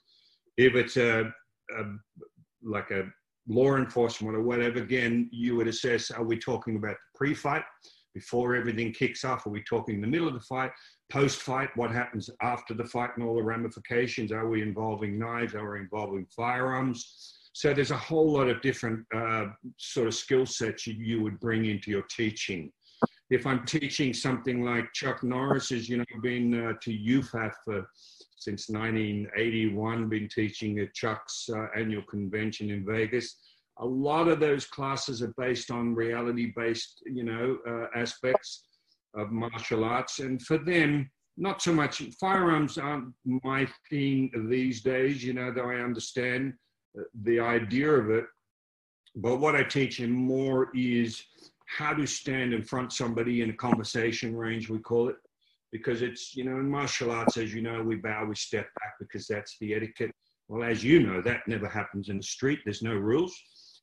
[0.57, 1.31] If it's a,
[1.77, 1.83] a
[2.63, 3.09] like a
[3.47, 7.63] law enforcement or whatever, again, you would assess: Are we talking about the pre-fight?
[8.13, 9.45] before everything kicks off?
[9.45, 10.71] Are we talking in the middle of the fight,
[11.09, 11.69] post fight?
[11.75, 14.31] What happens after the fight and all the ramifications?
[14.31, 15.55] Are we involving knives?
[15.55, 17.37] Are we involving firearms?
[17.53, 21.39] So there's a whole lot of different uh, sort of skill sets you, you would
[21.39, 22.71] bring into your teaching.
[23.31, 27.89] If I'm teaching something like Chuck Norris has, you know, been uh, to UFAF for
[28.37, 33.37] since 1981, been teaching at Chuck's uh, annual convention in Vegas
[33.81, 38.63] a lot of those classes are based on reality-based, you know, uh, aspects
[39.15, 45.23] of martial arts, and for them, not so much firearms aren't my theme these days.
[45.23, 46.53] You know, though I understand
[47.23, 48.25] the idea of it,
[49.15, 51.23] but what I teach them more is
[51.77, 55.15] how to stand in front somebody in a conversation range, we call it,
[55.71, 58.93] because it's you know in martial arts, as you know, we bow, we step back
[58.99, 60.11] because that's the etiquette.
[60.47, 62.59] Well, as you know, that never happens in the street.
[62.65, 63.33] There's no rules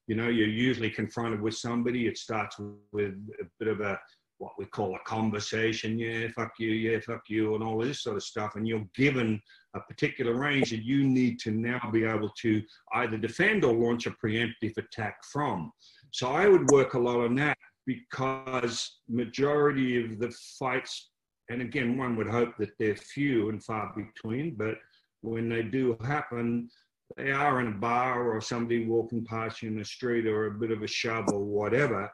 [0.08, 2.06] you know, you're usually confronted with somebody.
[2.06, 2.56] It starts
[2.92, 4.00] with a bit of a
[4.38, 5.98] what we call a conversation.
[5.98, 6.70] Yeah, fuck you.
[6.70, 8.56] Yeah, fuck you, and all this sort of stuff.
[8.56, 9.40] And you're given
[9.74, 12.62] a particular range that you need to now be able to
[12.94, 15.70] either defend or launch a preemptive attack from.
[16.12, 21.08] So I would work a lot on that because majority of the fights,
[21.48, 24.74] and again, one would hope that they're few and far between, but
[25.22, 26.68] when they do happen,
[27.16, 30.50] they are in a bar or somebody walking past you in the street or a
[30.50, 32.10] bit of a shove or whatever,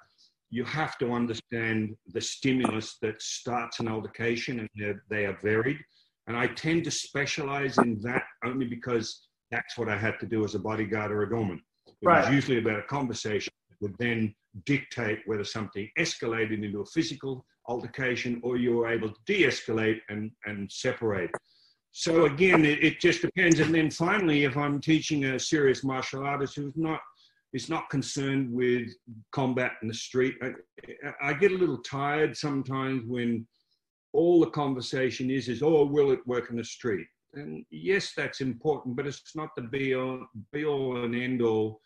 [0.51, 5.79] you have to understand the stimulus that starts an altercation and they are varied.
[6.29, 10.45] And I tend to specialize in that only because that's what I had to do
[10.45, 11.61] as a bodyguard or a doorman.
[12.01, 12.25] It right.
[12.25, 13.53] was usually about a conversation
[13.85, 19.21] would then dictate whether something escalated into a physical altercation or you were able to
[19.27, 21.31] de-escalate and, and separate.
[21.93, 23.61] So again, it, it, just depends.
[23.61, 27.01] And then finally, if I'm teaching a serious martial artist who's not
[27.53, 28.89] is not concerned with
[29.31, 30.51] combat in the street, I,
[31.23, 33.47] I get a little tired sometimes when
[34.13, 37.07] all the conversation is is oh, will it work in the street?
[37.35, 41.81] And yes, that's important, but it's not the be all, be all and end all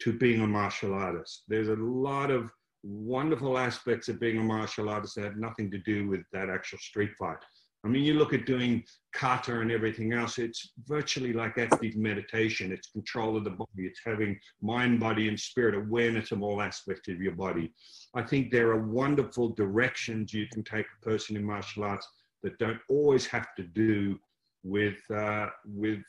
[0.00, 1.44] to being a martial artist.
[1.48, 2.50] There's a lot of
[2.82, 6.78] wonderful aspects of being a martial artist that have nothing to do with that actual
[6.78, 7.38] street fight.
[7.84, 8.82] I mean, you look at doing
[9.12, 12.72] kata and everything else, it's virtually like active meditation.
[12.72, 17.08] It's control of the body, it's having mind, body, and spirit awareness of all aspects
[17.08, 17.72] of your body.
[18.14, 22.06] I think there are wonderful directions you can take a person in martial arts
[22.42, 24.18] that don't always have to do
[24.64, 26.02] with, uh, with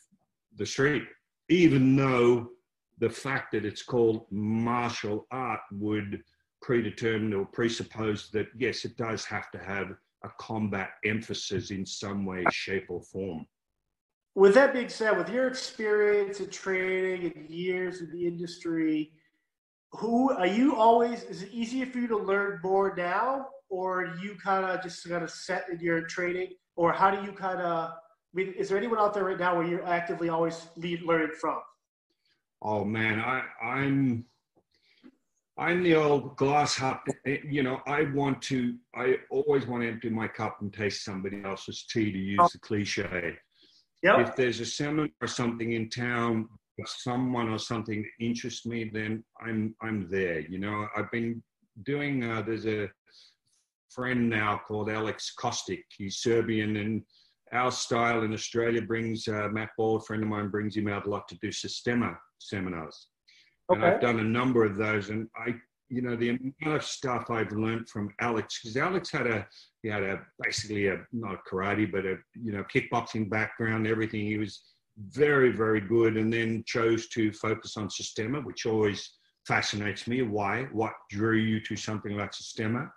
[0.56, 1.04] the street,
[1.50, 2.50] even though
[3.00, 6.22] the fact that it's called martial art would
[6.62, 9.92] predetermine or presuppose that, yes, it does have to have
[10.24, 13.46] a combat emphasis in some way, shape, or form.
[14.36, 19.14] With that being said, with your experience and training and years in the industry,
[19.94, 21.24] who are you always?
[21.24, 25.24] Is it easier for you to learn more now, or you kind of just kind
[25.24, 27.92] of set in your training, or how do you kind of?
[27.92, 31.36] I mean, is there anyone out there right now where you're actively always lead, learning
[31.42, 31.60] from?
[32.62, 34.26] Oh man, I I'm
[35.58, 37.02] I'm the old glass half.
[37.26, 38.76] You know, I want to.
[38.96, 42.12] I always want to empty my cup and taste somebody else's tea.
[42.12, 43.38] To use the cliche.
[44.04, 44.20] Yep.
[44.20, 46.48] If there's a seminar or something in town,
[46.86, 50.40] someone or something that interests me, then I'm I'm there.
[50.40, 51.44] You know, I've been
[51.84, 52.24] doing.
[52.24, 52.90] Uh, there's a
[53.90, 55.84] friend now called Alex Kostic.
[55.98, 57.04] He's Serbian, and
[57.52, 61.06] our style in Australia brings uh, Matt Ball, a friend of mine, brings him out
[61.06, 63.08] a lot to do Systema seminars.
[63.72, 63.82] Okay.
[63.82, 65.56] And I've done a number of those, and I,
[65.90, 69.48] you know, the amount of stuff I've learned from Alex, because Alex had a,
[69.84, 74.26] he had a basically a not karate, but a you know kickboxing background, everything.
[74.26, 74.62] He was
[75.12, 80.22] very, very good, and then chose to focus on Systema, which always fascinates me.
[80.22, 80.64] Why?
[80.72, 82.92] What drew you to something like Systema?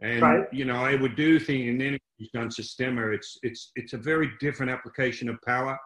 [0.00, 0.46] And right.
[0.52, 3.08] you know, I would do things, and then he's done Systema.
[3.08, 5.78] It's it's it's a very different application of power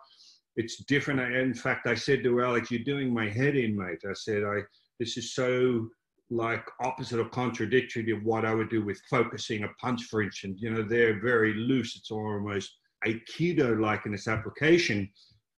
[0.57, 1.21] it's different.
[1.21, 4.61] In fact, I said to Alex, "You're doing my head in, mate." I said, "I
[4.99, 5.89] this is so
[6.31, 10.61] like opposite or contradictory to what I would do with focusing a punch, for instance.
[10.61, 11.95] You know, they're very loose.
[11.97, 12.77] It's almost
[13.07, 15.09] aikido-like in its application.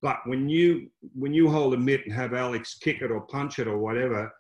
[0.03, 3.59] But when you when you hold a mitt and have Alex kick it or punch
[3.59, 4.31] it or whatever,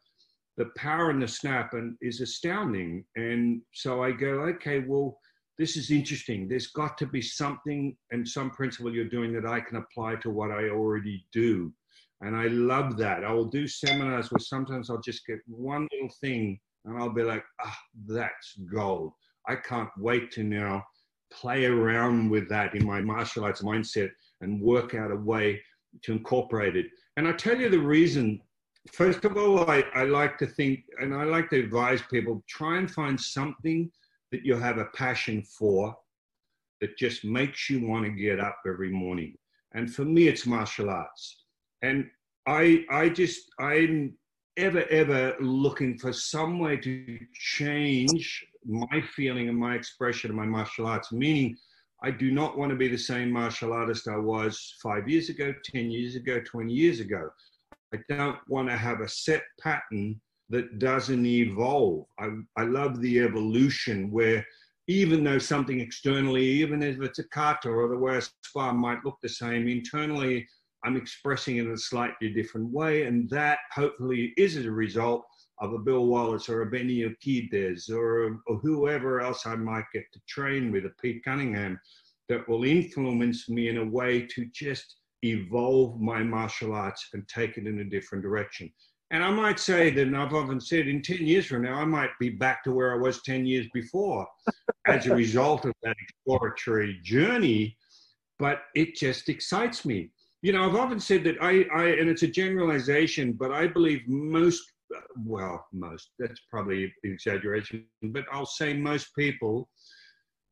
[0.56, 3.04] the power in the snap and is astounding.
[3.16, 5.18] And so I go, okay, well,
[5.58, 6.48] this is interesting.
[6.48, 10.30] There's got to be something and some principle you're doing that I can apply to
[10.30, 11.72] what I already do.
[12.20, 13.24] And I love that.
[13.24, 17.22] I will do seminars where sometimes I'll just get one little thing and I'll be
[17.22, 19.12] like, ah, that's gold.
[19.48, 20.84] I can't wait to now
[21.32, 25.60] play around with that in my martial arts mindset and work out a way
[26.02, 26.86] to incorporate it.
[27.16, 28.40] And I tell you the reason.
[28.92, 32.78] First of all, I, I like to think and I like to advise people try
[32.78, 33.90] and find something
[34.32, 35.96] that you have a passion for
[36.80, 39.34] that just makes you want to get up every morning.
[39.72, 41.44] And for me, it's martial arts.
[41.82, 42.08] And
[42.46, 44.14] I, I just, I'm
[44.56, 50.46] ever, ever looking for some way to change my feeling and my expression of my
[50.46, 51.56] martial arts, meaning
[52.02, 55.52] I do not want to be the same martial artist I was five years ago,
[55.64, 57.28] 10 years ago, 20 years ago.
[57.92, 60.20] I don't want to have a set pattern
[60.50, 62.06] that doesn't evolve.
[62.18, 64.44] I, I love the evolution where
[64.86, 69.04] even though something externally, even if it's a kata or the way a spar might
[69.04, 70.46] look the same, internally
[70.84, 73.04] I'm expressing it in a slightly different way.
[73.04, 75.24] And that hopefully is a result
[75.60, 80.04] of a Bill Wallace or a Benny Urquidez or, or whoever else I might get
[80.12, 81.78] to train with, a Pete Cunningham,
[82.28, 87.58] that will influence me in a way to just evolve my martial arts and take
[87.58, 88.72] it in a different direction.
[89.10, 91.84] And I might say that, and I've often said, in 10 years from now, I
[91.86, 94.26] might be back to where I was 10 years before
[94.86, 97.76] as a result of that exploratory journey.
[98.38, 100.10] But it just excites me.
[100.42, 104.02] You know, I've often said that I, I and it's a generalization, but I believe
[104.06, 104.62] most,
[104.94, 109.68] uh, well, most, that's probably an exaggeration, but I'll say most people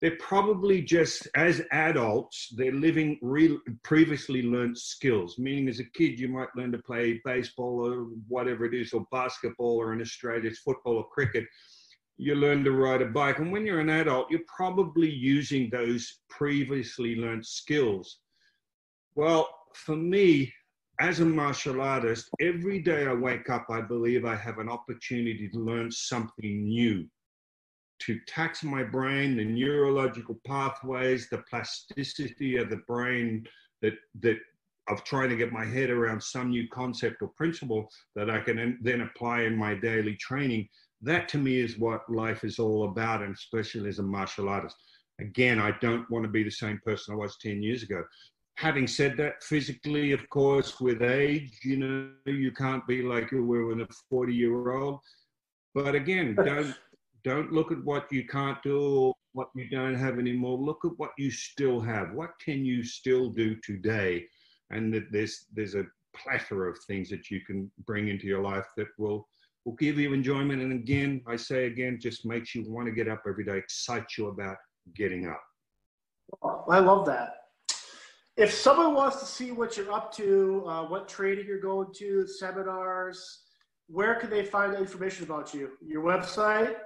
[0.03, 6.19] they're probably just as adults they're living re- previously learned skills meaning as a kid
[6.19, 10.51] you might learn to play baseball or whatever it is or basketball or in australia
[10.51, 11.45] it's football or cricket.
[12.19, 13.41] You learn to ride a bike.
[13.41, 18.21] And when you're an adult you're probably using those previously learned skills.
[19.15, 20.53] Well for me
[20.99, 25.47] as a martial artist every day i wake up i believe i have an opportunity
[25.47, 27.07] to learn something new
[28.01, 33.47] to tax my brain, the neurological pathways, the plasticity of the brain
[33.83, 34.39] that that
[34.89, 38.79] of trying to get my head around some new concept or principle that I can
[38.81, 40.69] then apply in my daily training.
[41.03, 44.77] That to me is what life is all about, and especially as a martial artist.
[45.21, 48.05] Again, I don't want to be the same person I was 10 years ago.
[48.57, 53.45] Having said that, physically, of course, with age, you know, you can't be like you
[53.45, 55.01] were when a 40 year old.
[55.75, 56.75] But again, don't
[57.27, 60.57] don't look at what you can't do or what you don't have anymore.
[60.57, 62.13] Look at what you still have.
[62.13, 64.27] What can you still do today?
[64.71, 68.67] And that there's there's a plethora of things that you can bring into your life
[68.77, 69.29] that will
[69.65, 70.63] will give you enjoyment.
[70.63, 74.17] And again, I say again, just makes you want to get up every day, excites
[74.17, 74.57] you about
[74.95, 75.43] getting up.
[76.69, 77.31] I love that.
[78.37, 82.27] If someone wants to see what you're up to, uh, what training you're going to,
[82.29, 83.41] seminars,
[83.89, 85.71] where can they find information about you?
[85.85, 86.77] Your website,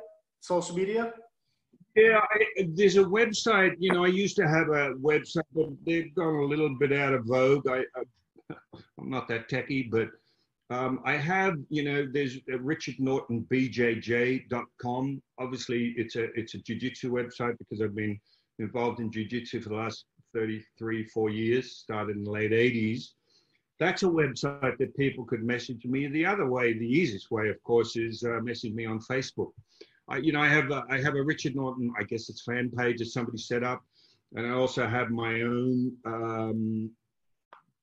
[0.40, 1.12] social media?
[1.96, 3.74] Yeah, I, there's a website.
[3.78, 7.12] You know, I used to have a website, but they've gone a little bit out
[7.14, 7.66] of vogue.
[7.68, 8.02] I, I
[8.98, 10.08] am not that techy, but
[10.70, 11.56] um, I have.
[11.68, 15.22] You know, there's richardnortonbjj.com.
[15.38, 18.20] Obviously, it's a it's a jiu-jitsu website because I've been
[18.60, 21.78] involved in jiu-jitsu for the last 33, four years.
[21.78, 23.14] Started in the late 80s.
[23.80, 26.06] That's a website that people could message me.
[26.06, 29.50] The other way, the easiest way, of course, is uh, message me on Facebook.
[30.10, 32.70] I, you know, I have a, I have a Richard Norton, I guess it's fan
[32.76, 33.82] page that somebody set up,
[34.34, 36.90] and I also have my own um,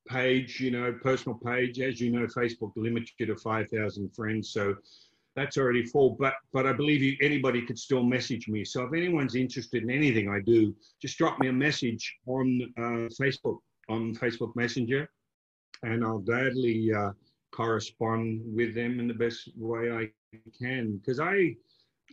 [0.10, 1.80] page, you know, personal page.
[1.80, 4.76] As you know, Facebook limits you to five thousand friends, so
[5.36, 6.18] that's already full.
[6.20, 8.66] But but I believe you, anybody could still message me.
[8.66, 13.08] So if anyone's interested in anything I do, just drop me a message on uh,
[13.22, 15.10] Facebook on Facebook Messenger,
[15.84, 17.12] and I'll gladly uh,
[17.52, 20.10] correspond with them in the best way I
[20.60, 21.56] can because I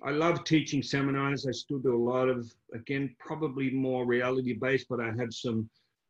[0.02, 1.46] I love teaching seminars.
[1.46, 5.68] I still do a lot of, again, probably more reality based, but I have some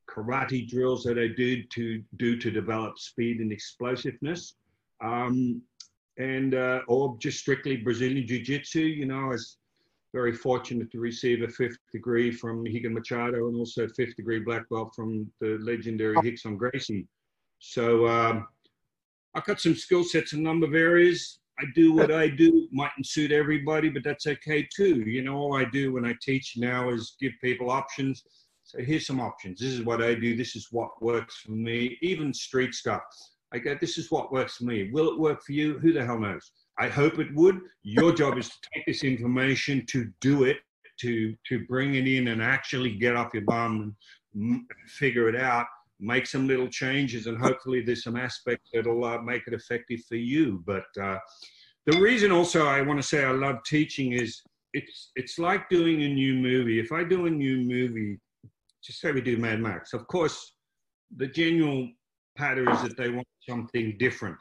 [0.09, 4.55] karate drills that I do to do to develop speed and explosiveness.
[5.03, 5.63] Um,
[6.19, 8.81] and uh, or just strictly Brazilian Jiu Jitsu.
[8.81, 9.59] You know, I was
[10.13, 14.39] very fortunate to receive a fifth degree from Rigan Machado and also a fifth degree
[14.39, 17.09] black belt from the legendary Rickson Gracie.
[17.59, 18.47] So um,
[19.35, 21.41] I've got some skill sets in a number of areas.
[21.59, 22.69] I do what I do.
[22.73, 25.01] Mightn't suit everybody, but that's okay too.
[25.07, 28.23] You know, all I do when I teach now is give people options.
[28.65, 29.61] So here's some options.
[29.61, 30.37] This is what I do.
[30.37, 31.97] This is what works for me.
[32.03, 33.03] Even street stuff.
[33.53, 34.91] I go, this is what works for me.
[34.91, 35.79] Will it work for you?
[35.79, 36.51] Who the hell knows?
[36.79, 37.61] I hope it would.
[37.83, 40.59] Your job is to take this information, to do it,
[41.01, 43.97] to to bring it in and actually get off your bum
[44.35, 45.67] and figure it out
[46.01, 50.17] make some little changes, and hopefully there's some aspects that'll uh, make it effective for
[50.17, 50.63] you.
[50.67, 51.19] But uh,
[51.87, 54.43] the reason also I want to say I love teaching is
[54.73, 56.81] it's it's like doing a new movie.
[56.81, 58.19] If I do a new movie,
[58.83, 60.57] just say we do Mad Max, of course,
[61.17, 61.89] the general
[62.37, 64.37] pattern is that they want something different.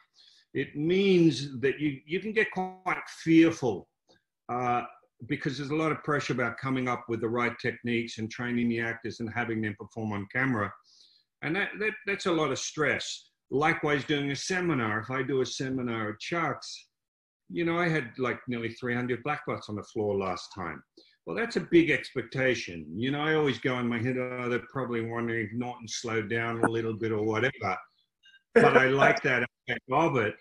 [0.54, 3.88] It means that you you can get quite fearful.
[4.50, 4.84] Uh,
[5.28, 8.70] because there's a lot of pressure about coming up with the right techniques and training
[8.70, 10.72] the actors and having them perform on camera.
[11.44, 13.30] And that, that that's a lot of stress.
[13.52, 15.00] Likewise, doing a seminar.
[15.00, 16.88] If I do a seminar at Chuck's,
[17.50, 20.82] you know, I had like nearly 300 black belts on the floor last time.
[21.26, 22.86] Well, that's a big expectation.
[22.96, 26.30] You know, I always go in my head, oh, they're probably wondering if Norton slowed
[26.30, 27.78] down a little bit or whatever.
[28.56, 30.36] But I like that aspect of it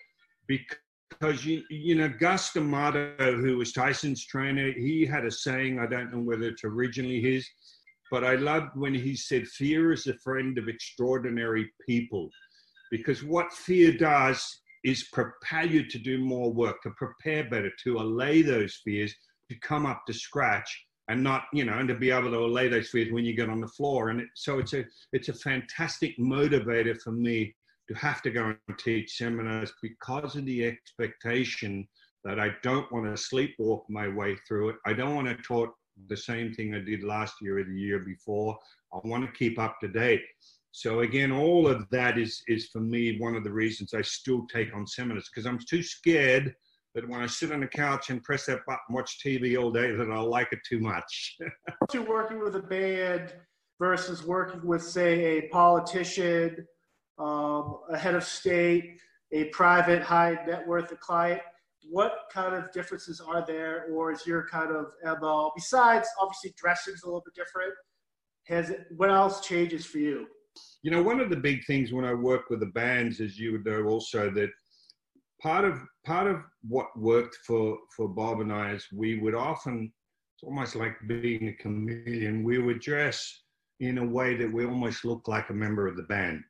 [0.47, 5.87] because, you, you know, Cus D'Amato, who was Tyson's trainer, he had a saying, I
[5.87, 7.49] don't know whether it's originally his,
[8.13, 12.29] but I loved when he said, fear is a friend of extraordinary people.
[12.91, 17.97] Because what fear does is prepare you to do more work, to prepare better, to
[17.97, 19.15] allay those fears,
[19.51, 22.69] to come up to scratch and not, you know, and to be able to allay
[22.69, 24.11] those fears when you get on the floor.
[24.11, 24.85] And it, so it's a,
[25.15, 27.55] it's a fantastic motivator for me
[27.89, 31.89] to have to go and teach seminars because of the expectation
[32.25, 34.77] that I don't want to sleepwalk my way through it.
[34.85, 35.75] I don't want to talk
[36.09, 38.59] the same thing I did last year or the year before.
[38.93, 40.23] I want to keep up to date.
[40.73, 44.47] So again, all of that is is for me one of the reasons I still
[44.53, 46.55] take on seminars because I'm too scared
[46.95, 49.93] that when I sit on the couch and press that button, watch TV all day,
[49.93, 51.39] that I'll like it too much.
[51.91, 53.35] to working with a band
[53.79, 56.67] versus working with, say, a politician,
[57.19, 58.99] um, a head of state,
[59.33, 61.41] a private high net worth client.
[61.93, 64.87] What kind of differences are there, or is your kind of
[65.21, 67.75] MO besides obviously dressing's a little bit different?
[68.47, 70.27] Has it, what else changes for you?
[70.83, 73.53] You know, one of the big things when I work with the bands, as you
[73.53, 74.49] would know also, that
[75.43, 79.93] part of part of what worked for for Bob and I is we would often
[80.35, 82.43] it's almost like being a chameleon.
[82.43, 83.43] We would dress
[83.81, 86.43] in a way that we almost looked like a member of the band,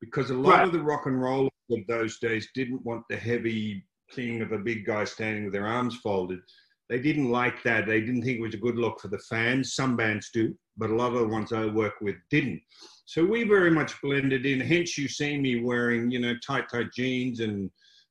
[0.00, 0.66] because a lot right.
[0.66, 4.58] of the rock and roll of those days didn't want the heavy thing of a
[4.58, 6.40] big guy standing with their arms folded.
[6.88, 7.86] They didn't like that.
[7.86, 9.74] They didn't think it was a good look for the fans.
[9.74, 12.62] Some bands do, but a lot of the ones I work with didn't.
[13.04, 14.60] So we very much blended in.
[14.60, 17.70] Hence, you see me wearing, you know, tight, tight jeans and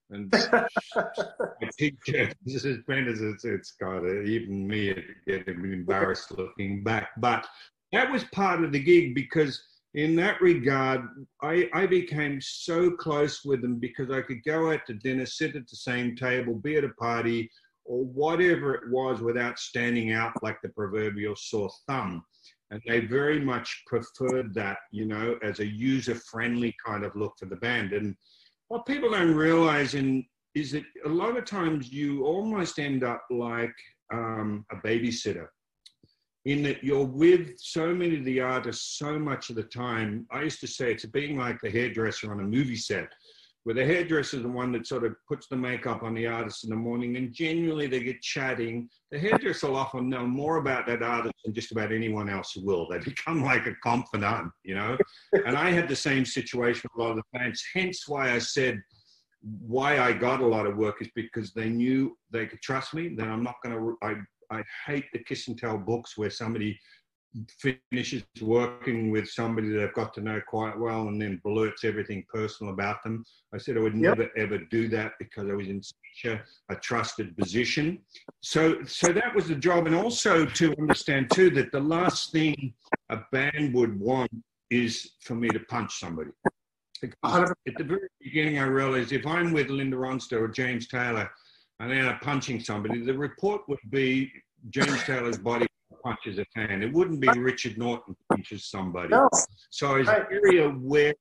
[0.09, 0.31] and.
[2.45, 4.95] This is as it's, it's got even me
[5.27, 7.09] getting embarrassed looking back.
[7.17, 7.45] But
[7.91, 9.61] that was part of the gig because
[9.97, 11.01] in that regard,
[11.41, 15.55] I, I became so close with them because I could go out to dinner, sit
[15.55, 17.49] at the same table, be at a party,
[17.83, 22.23] or whatever it was without standing out like the proverbial sore thumb
[22.69, 27.45] and they very much preferred that, you know, as a user-friendly kind of look for
[27.45, 27.93] the band.
[27.93, 28.15] And
[28.67, 33.23] what people don't realize in, is that a lot of times you almost end up
[33.31, 33.73] like
[34.13, 35.47] um, a babysitter
[36.45, 40.25] in that you're with so many of the artists so much of the time.
[40.31, 43.09] I used to say it's being like the hairdresser on a movie set
[43.67, 46.63] where the hairdresser is the one that sort of puts the makeup on the artist
[46.63, 48.87] in the morning and genuinely they get chatting.
[49.11, 52.87] The hairdresser will often know more about that artist than just about anyone else will.
[52.89, 54.97] They become like a confidant, you know?
[55.45, 58.39] and I had the same situation with a lot of the fans, hence why I
[58.39, 58.81] said
[59.41, 63.15] why I got a lot of work is because they knew they could trust me,
[63.15, 64.15] that I'm not going to, I,
[64.51, 66.79] I hate the kiss and tell books where somebody
[67.91, 72.25] finishes working with somebody that I've got to know quite well and then blurts everything
[72.33, 73.23] personal about them.
[73.53, 74.17] I said I would yep.
[74.17, 76.41] never ever do that because I was in such a,
[76.73, 77.99] a, trusted position.
[78.41, 79.87] So so that was the job.
[79.87, 82.73] And also to understand too that the last thing
[83.09, 84.31] a band would want
[84.69, 86.31] is for me to punch somebody.
[87.03, 91.29] At the very beginning I realized if I'm with Linda Ronstadt or James Taylor
[91.79, 94.31] and then I'm punching somebody, the report would be
[94.69, 95.67] James Taylor's body
[96.03, 96.81] punches a fan.
[96.81, 99.09] It wouldn't be Richard Norton punches somebody.
[99.09, 99.29] No.
[99.69, 101.13] So I was very aware.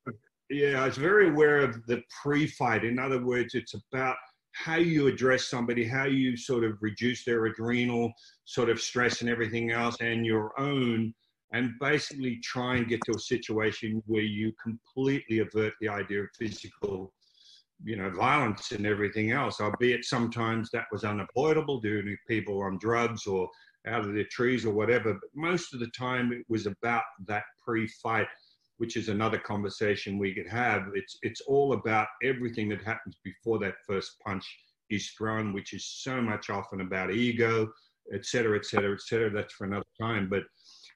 [0.49, 2.85] Yeah, I was very aware of the pre-fight.
[2.85, 4.17] In other words, it's about
[4.53, 8.13] how you address somebody, how you sort of reduce their adrenal
[8.45, 11.13] sort of stress and everything else, and your own,
[11.53, 16.29] and basically try and get to a situation where you completely avert the idea of
[16.39, 17.13] physical
[17.85, 22.79] you know, violence and everything else, albeit sometimes that was unavoidable due to people on
[22.79, 23.49] drugs or
[23.87, 25.13] out of their trees or whatever.
[25.15, 28.27] But most of the time, it was about that pre-fight,
[28.79, 30.89] which is another conversation we could have.
[30.95, 34.45] It's it's all about everything that happens before that first punch
[34.91, 37.69] is thrown, which is so much often about ego,
[38.13, 39.31] et cetera, et cetera, et cetera.
[39.31, 40.29] That's for another time.
[40.29, 40.45] But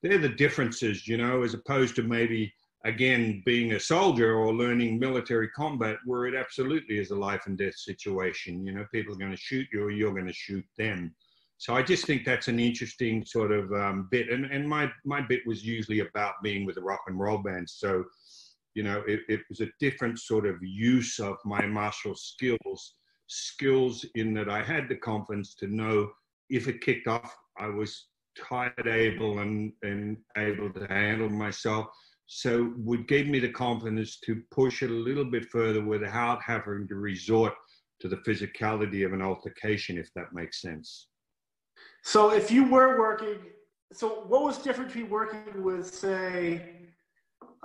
[0.02, 2.52] they're the differences, you know, as opposed to maybe
[2.84, 7.58] again being a soldier or learning military combat where it absolutely is a life and
[7.58, 10.64] death situation you know people are going to shoot you or you're going to shoot
[10.78, 11.14] them
[11.60, 14.30] So I just think that's an interesting sort of um, bit.
[14.30, 17.68] And, and my, my bit was usually about being with a rock and roll band.
[17.68, 18.02] So,
[18.72, 22.94] you know, it, it was a different sort of use of my martial skills,
[23.26, 26.10] skills in that I had the confidence to know
[26.48, 28.06] if it kicked off, I was
[28.38, 31.88] tired, able, and, and able to handle myself.
[32.32, 36.86] So would gave me the confidence to push it a little bit further without having
[36.86, 37.54] to resort
[37.98, 41.08] to the physicality of an altercation, if that makes sense.
[42.04, 43.38] So if you were working,
[43.92, 46.76] so what was different between working with, say,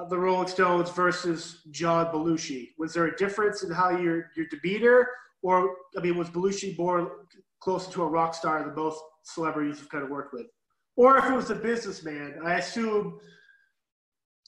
[0.10, 2.70] the Rolling Stones versus John Belushi?
[2.80, 5.10] Was there a difference in how your your demeanor,
[5.44, 7.28] or I mean, was Belushi more
[7.60, 10.48] closer to a rock star than both celebrities you've kind of worked with?
[10.96, 13.20] Or if it was a businessman, I assume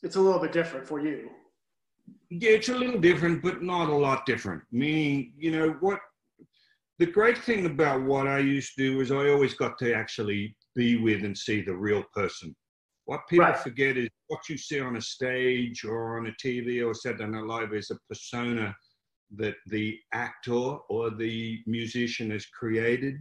[0.03, 1.29] it's a little bit different for you.
[2.29, 4.63] Yeah, it's a little different, but not a lot different.
[4.71, 5.99] Meaning, you know, what
[6.99, 10.55] the great thing about what I used to do is I always got to actually
[10.75, 12.55] be with and see the real person.
[13.05, 13.57] What people right.
[13.57, 17.45] forget is what you see on a stage or on a TV or Saturday Night
[17.45, 18.75] Live is a persona
[19.35, 23.15] that the actor or the musician has created.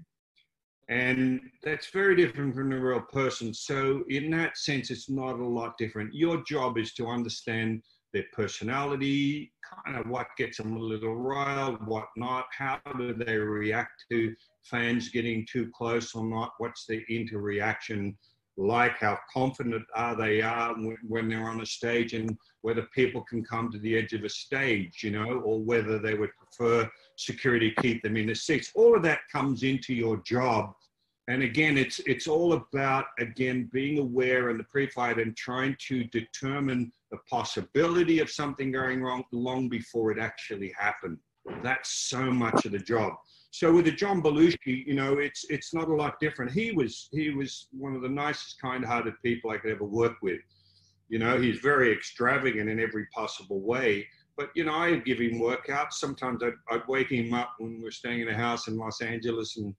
[0.89, 3.53] And that's very different from the real person.
[3.53, 6.15] So, in that sense, it's not a lot different.
[6.15, 7.83] Your job is to understand
[8.13, 9.53] their personality,
[9.85, 14.35] kind of what gets them a little riled, what not, how do they react to
[14.63, 18.17] fans getting too close or not, what's their interreaction
[18.57, 20.75] like, how confident are they are
[21.07, 24.29] when they're on a stage, and whether people can come to the edge of a
[24.31, 28.71] stage, you know, or whether they would prefer security keep them in the seats.
[28.75, 30.75] All of that comes into your job
[31.29, 36.05] and again, it's it's all about again being aware in the pre-fight and trying to
[36.05, 41.19] determine the possibility of something going wrong long before it actually happened.
[41.63, 43.15] That's so much of the job.
[43.51, 46.53] So with the John Belushi, you know, it's it's not a lot different.
[46.53, 50.41] He was he was one of the nicest, kind-hearted people I could ever work with.
[51.09, 54.07] You know, he's very extravagant in every possible way.
[54.37, 55.95] But you know, I'd give him workouts.
[55.95, 59.01] Sometimes I'd, I'd wake him up when we are staying in a house in Los
[59.01, 59.75] Angeles and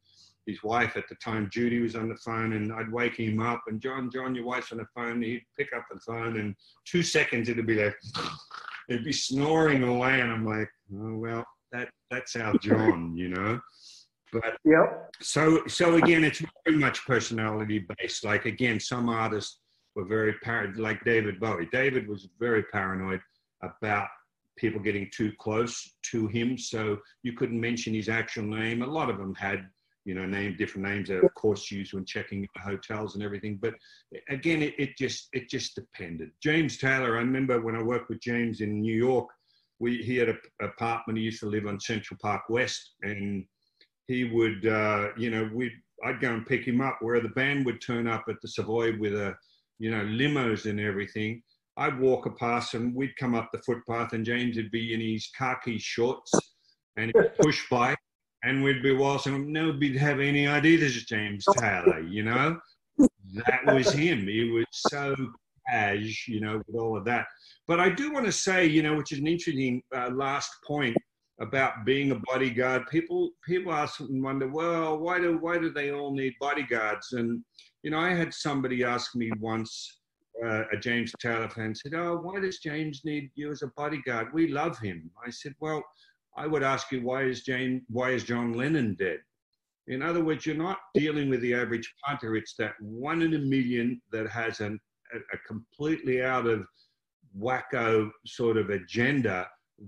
[0.47, 3.63] his wife at the time, Judy, was on the phone, and I'd wake him up,
[3.67, 5.21] and John, John, your wife's on the phone.
[5.21, 6.55] He'd pick up the phone, and
[6.85, 7.95] two seconds it'd be like,
[8.89, 13.59] it'd be snoring away, and I'm like, oh well, that that's our John, you know.
[14.31, 14.85] But yeah.
[15.21, 18.23] So so again, it's very much personality based.
[18.25, 19.59] Like again, some artists
[19.95, 21.69] were very paranoid, like David Bowie.
[21.71, 23.21] David was very paranoid
[23.61, 24.07] about
[24.57, 28.81] people getting too close to him, so you couldn't mention his actual name.
[28.81, 29.67] A lot of them had
[30.07, 33.59] you know, name different names that of course used when checking hotels and everything.
[33.61, 33.73] But
[34.29, 36.29] again, it, it just it just depended.
[36.41, 39.27] James Taylor, I remember when I worked with James in New York,
[39.79, 41.19] we he had an apartment.
[41.19, 43.43] He used to live on Central Park West, and
[44.07, 45.73] he would, uh, you know, we
[46.05, 48.97] I'd go and pick him up where the band would turn up at the Savoy
[48.97, 49.35] with a,
[49.77, 51.43] you know, limos and everything.
[51.77, 55.29] I'd walk past and we'd come up the footpath, and James would be in his
[55.37, 56.31] khaki shorts
[56.97, 57.97] and push bike
[58.43, 59.51] and we'd be waltzing.
[59.51, 62.59] Nobody'd have any idea this is James Taylor, you know?
[62.97, 64.27] That was him.
[64.27, 65.15] He was so
[65.69, 67.27] cash, you know, with all of that.
[67.67, 70.95] But I do want to say, you know, which is an interesting uh, last point
[71.39, 72.87] about being a bodyguard.
[72.87, 77.11] People people ask and wonder, well, why do why do they all need bodyguards?
[77.11, 77.43] And
[77.83, 79.99] you know, I had somebody ask me once,
[80.45, 84.33] uh, a James Taylor fan said, "Oh, why does James need you as a bodyguard?
[84.33, 85.83] We love him." I said, "Well."
[86.37, 89.19] I would ask you, why is Jane, why is John Lennon dead?
[89.87, 92.35] In other words, you're not dealing with the average punter.
[92.35, 94.79] It's that one in a million that has an,
[95.13, 96.65] a, a completely out of
[97.37, 99.47] wacko sort of agenda.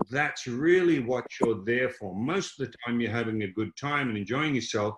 [0.09, 2.15] That's really what you're there for.
[2.15, 4.95] Most of the time, you're having a good time and enjoying yourself.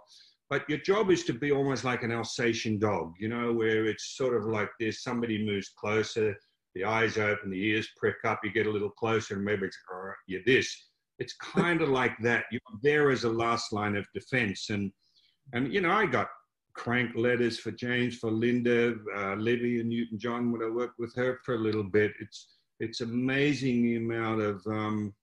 [0.52, 4.16] But your job is to be almost like an Alsatian dog, you know, where it's
[4.18, 6.36] sort of like this somebody moves closer,
[6.76, 9.78] the eyes open, the ears prick up, you get a little closer, and maybe it's,
[9.92, 10.70] oh, you're this
[11.22, 12.46] it's kind of like that.
[12.52, 14.70] You're there as a last line of defense.
[14.70, 14.92] And,
[15.54, 16.28] and you know, I got
[16.74, 21.16] crank letters for James, for Linda, uh, Libby, and Newton John when I worked with
[21.16, 22.12] her for a little bit.
[22.20, 25.14] It's, it's amazing the amount of um,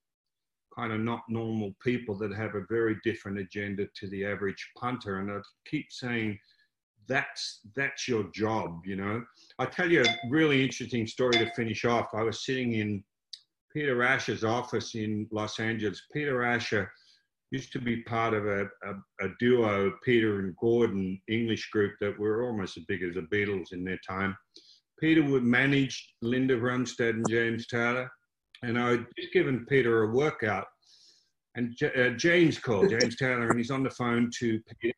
[0.78, 5.18] kind of not normal people that have a very different agenda to the average punter.
[5.18, 6.38] And I keep saying,
[7.08, 9.24] that's that's your job, you know.
[9.58, 12.08] I tell you a really interesting story to finish off.
[12.14, 13.02] I was sitting in
[13.72, 16.02] Peter Asher's office in Los Angeles.
[16.12, 16.90] Peter Asher
[17.50, 22.18] used to be part of a, a, a, duo, Peter and Gordon English group that
[22.18, 24.36] were almost as big as the Beatles in their time.
[25.00, 28.10] Peter would manage Linda Ronstadt and James Taylor,
[28.62, 30.66] and I had just given Peter a workout,
[31.54, 34.94] and J- uh, James called James Taylor, and he's on the phone to Peter,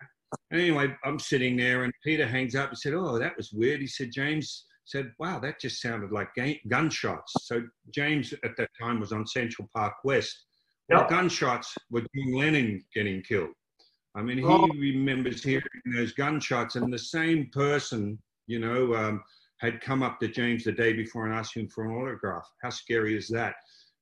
[0.53, 3.87] Anyway, I'm sitting there, and Peter hangs up and said, "Oh, that was weird." He
[3.87, 6.31] said, "James." Said, wow, that just sounded like
[6.67, 7.33] gunshots.
[7.43, 7.63] So
[7.95, 10.47] James at that time was on Central Park West.
[10.89, 11.09] Yep.
[11.09, 13.51] gunshots were John Lennon getting killed.
[14.17, 14.67] I mean, he oh.
[14.67, 15.63] remembers hearing
[15.95, 19.23] those gunshots, and the same person, you know, um,
[19.61, 22.49] had come up to James the day before and asked him for an autograph.
[22.63, 23.55] How scary is that?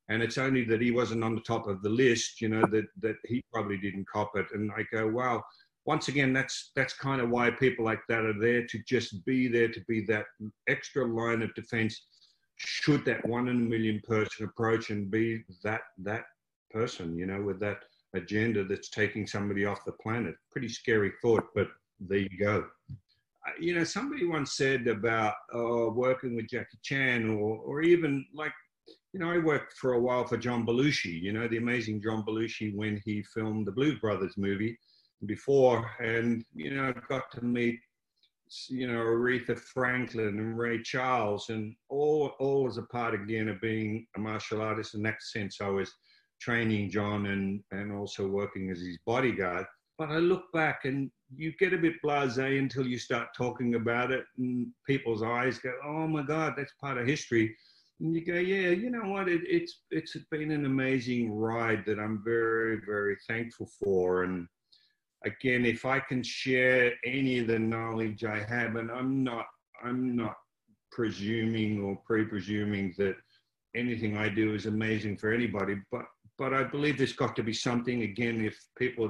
[0.09, 2.87] And it's only that he wasn't on the top of the list, you know, that
[3.03, 4.47] that he probably didn't cop it.
[4.53, 5.43] And I go, wow.
[5.85, 9.49] Once again, that's that's kind of why people like that are there to just be
[9.49, 10.27] there to be that
[10.69, 12.07] extra line of defense.
[12.57, 16.25] Should that one in a million person approach and be that that
[16.71, 17.79] person, you know, with that
[18.15, 20.35] agenda that's taking somebody off the planet.
[20.51, 21.69] Pretty scary thought, but
[22.01, 22.67] there you go.
[23.59, 28.53] You know, somebody once said about uh, working with Jackie Chan, or or even like,
[29.13, 31.21] you know, I worked for a while for John Belushi.
[31.21, 34.79] You know, the amazing John Belushi when he filmed the Blues Brothers movie
[35.27, 37.79] before, and you know, got to meet
[38.71, 43.61] you know Aretha Franklin and Ray Charles, and all all as a part again of
[43.61, 44.95] being a martial artist.
[44.95, 45.93] In that sense, I was
[46.41, 49.67] training John and, and also working as his bodyguard.
[49.99, 54.11] But I look back and you get a bit blasé until you start talking about
[54.11, 57.55] it, and people's eyes go, "Oh my God, that's part of history."
[58.01, 59.29] And you go, "Yeah, you know what?
[59.29, 64.49] It, it's it's been an amazing ride that I'm very very thankful for." And
[65.25, 69.47] again, if I can share any of the knowledge I have, and I'm not
[69.85, 70.37] I'm not
[70.91, 73.17] presuming or pre-presuming that
[73.77, 76.07] anything I do is amazing for anybody, but
[76.39, 78.03] but I believe there's got to be something.
[78.03, 79.09] Again, if people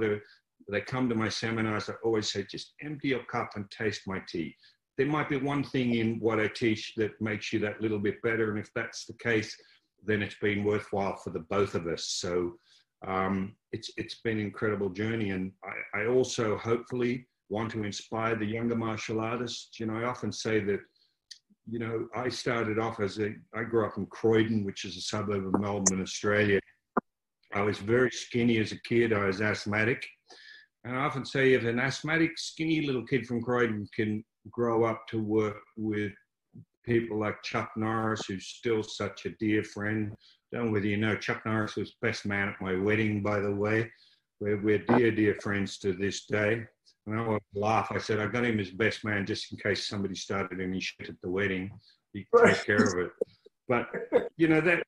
[0.69, 4.21] they come to my seminars, I always say, just empty your cup and taste my
[4.29, 4.55] tea.
[4.97, 8.21] There might be one thing in what I teach that makes you that little bit
[8.23, 9.57] better, and if that's the case,
[10.05, 12.07] then it's been worthwhile for the both of us.
[12.07, 12.55] So
[13.07, 15.53] um, it's it's been an incredible journey, and
[15.95, 19.79] I, I also hopefully want to inspire the younger martial artists.
[19.79, 20.81] You know, I often say that
[21.71, 25.03] you know, I started off as a, I grew up in Croydon, which is a
[25.03, 26.61] suburb of Melbourne, Australia.
[27.53, 29.12] I was very skinny as a kid.
[29.12, 30.07] I was asthmatic.
[30.85, 35.07] And I often say if an asthmatic, skinny little kid from Croydon can grow up
[35.09, 36.12] to work with
[36.85, 40.12] people like Chuck Norris, who's still such a dear friend.
[40.53, 43.55] Don't know whether you know, Chuck Norris was best man at my wedding, by the
[43.55, 43.91] way.
[44.41, 46.64] We're, we're dear, dear friends to this day.
[47.07, 47.89] And I would laugh.
[47.91, 51.09] I said, I got him as best man just in case somebody started any shit
[51.09, 51.70] at the wedding.
[52.12, 53.11] He could take care of it.
[53.68, 53.89] But,
[54.37, 54.83] you know, that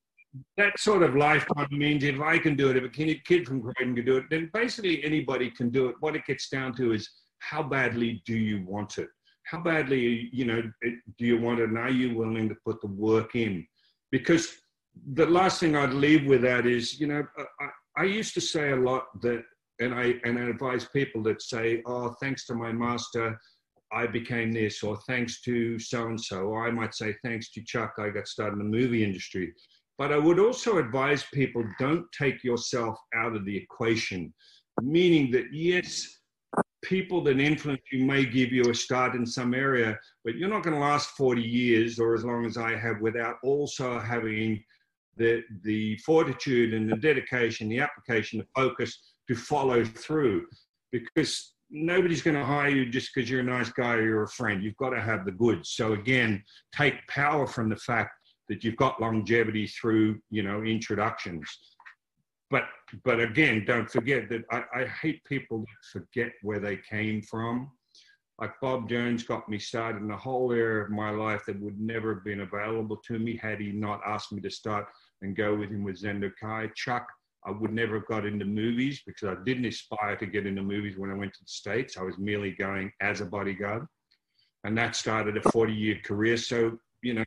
[0.57, 3.97] that sort of lifetime means if I can do it, if a kid from Croydon
[3.97, 5.97] can do it, then basically anybody can do it.
[6.01, 7.09] What it gets down to is
[7.41, 9.09] how badly do you want it?
[9.45, 11.69] How badly, you know, do you want it?
[11.71, 13.67] And are you willing to put the work in?
[14.13, 14.53] Because
[15.15, 17.27] the last thing I'd leave with that is, you know,
[17.61, 19.43] I, I used to say a lot that,
[19.81, 23.41] and I and I advise people that say, oh, thanks to my master,
[23.93, 27.65] I became this, or thanks to so and so, or I might say, thanks to
[27.65, 29.53] Chuck, I got started in the movie industry.
[30.01, 34.33] But I would also advise people don't take yourself out of the equation,
[34.81, 36.09] meaning that yes,
[36.83, 40.63] people that influence you may give you a start in some area, but you're not
[40.63, 44.65] going to last 40 years or as long as I have without also having
[45.19, 48.99] the, the fortitude and the dedication, the application, the focus
[49.29, 50.47] to follow through.
[50.93, 54.29] Because nobody's going to hire you just because you're a nice guy or you're a
[54.29, 54.65] friend.
[54.65, 55.73] You've got to have the goods.
[55.73, 56.43] So again,
[56.75, 58.13] take power from the fact
[58.51, 61.49] that you've got longevity through you know introductions.
[62.51, 62.65] But
[63.05, 67.71] but again don't forget that I, I, hate people that forget where they came from.
[68.41, 71.81] Like bob jones got me started in a whole area of my life that would
[71.81, 74.87] never have been available to me had he not asked me to start
[75.23, 77.07] and go with him with Zen Do Kai chuck
[77.47, 80.99] i would never have got into movies because i didn't aspire to get into movies
[80.99, 81.97] when i went to the states.
[81.97, 83.87] I was merely going as a bodyguard.
[84.65, 86.37] And that started a 40 year career.
[86.37, 87.25] So you know,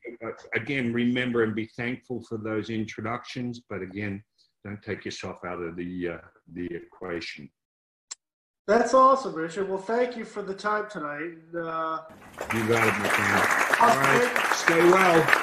[0.55, 4.23] again, remember and be thankful for those introductions, but again,
[4.63, 6.17] don't take yourself out of the uh,
[6.53, 7.49] the equation.
[8.65, 9.67] That's awesome, Richard.
[9.67, 11.33] Well, thank you for the time tonight.
[11.53, 11.99] Uh,
[12.53, 13.81] you got it, my friend.
[13.81, 15.42] All right, stay well.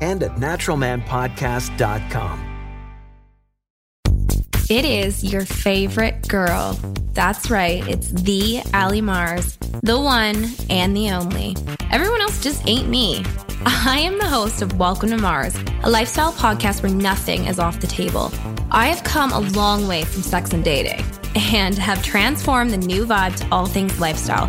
[0.00, 2.44] and at naturalmanpodcast.com.
[4.70, 6.78] It is your favorite girl.
[7.14, 11.56] That's right, it's the Ally Mars, the one and the only.
[11.90, 13.24] Everyone else just ain't me.
[13.64, 17.80] I am the host of Welcome to Mars, a lifestyle podcast where nothing is off
[17.80, 18.30] the table.
[18.70, 21.02] I have come a long way from sex and dating
[21.34, 24.48] and have transformed the new vibe to all things lifestyle.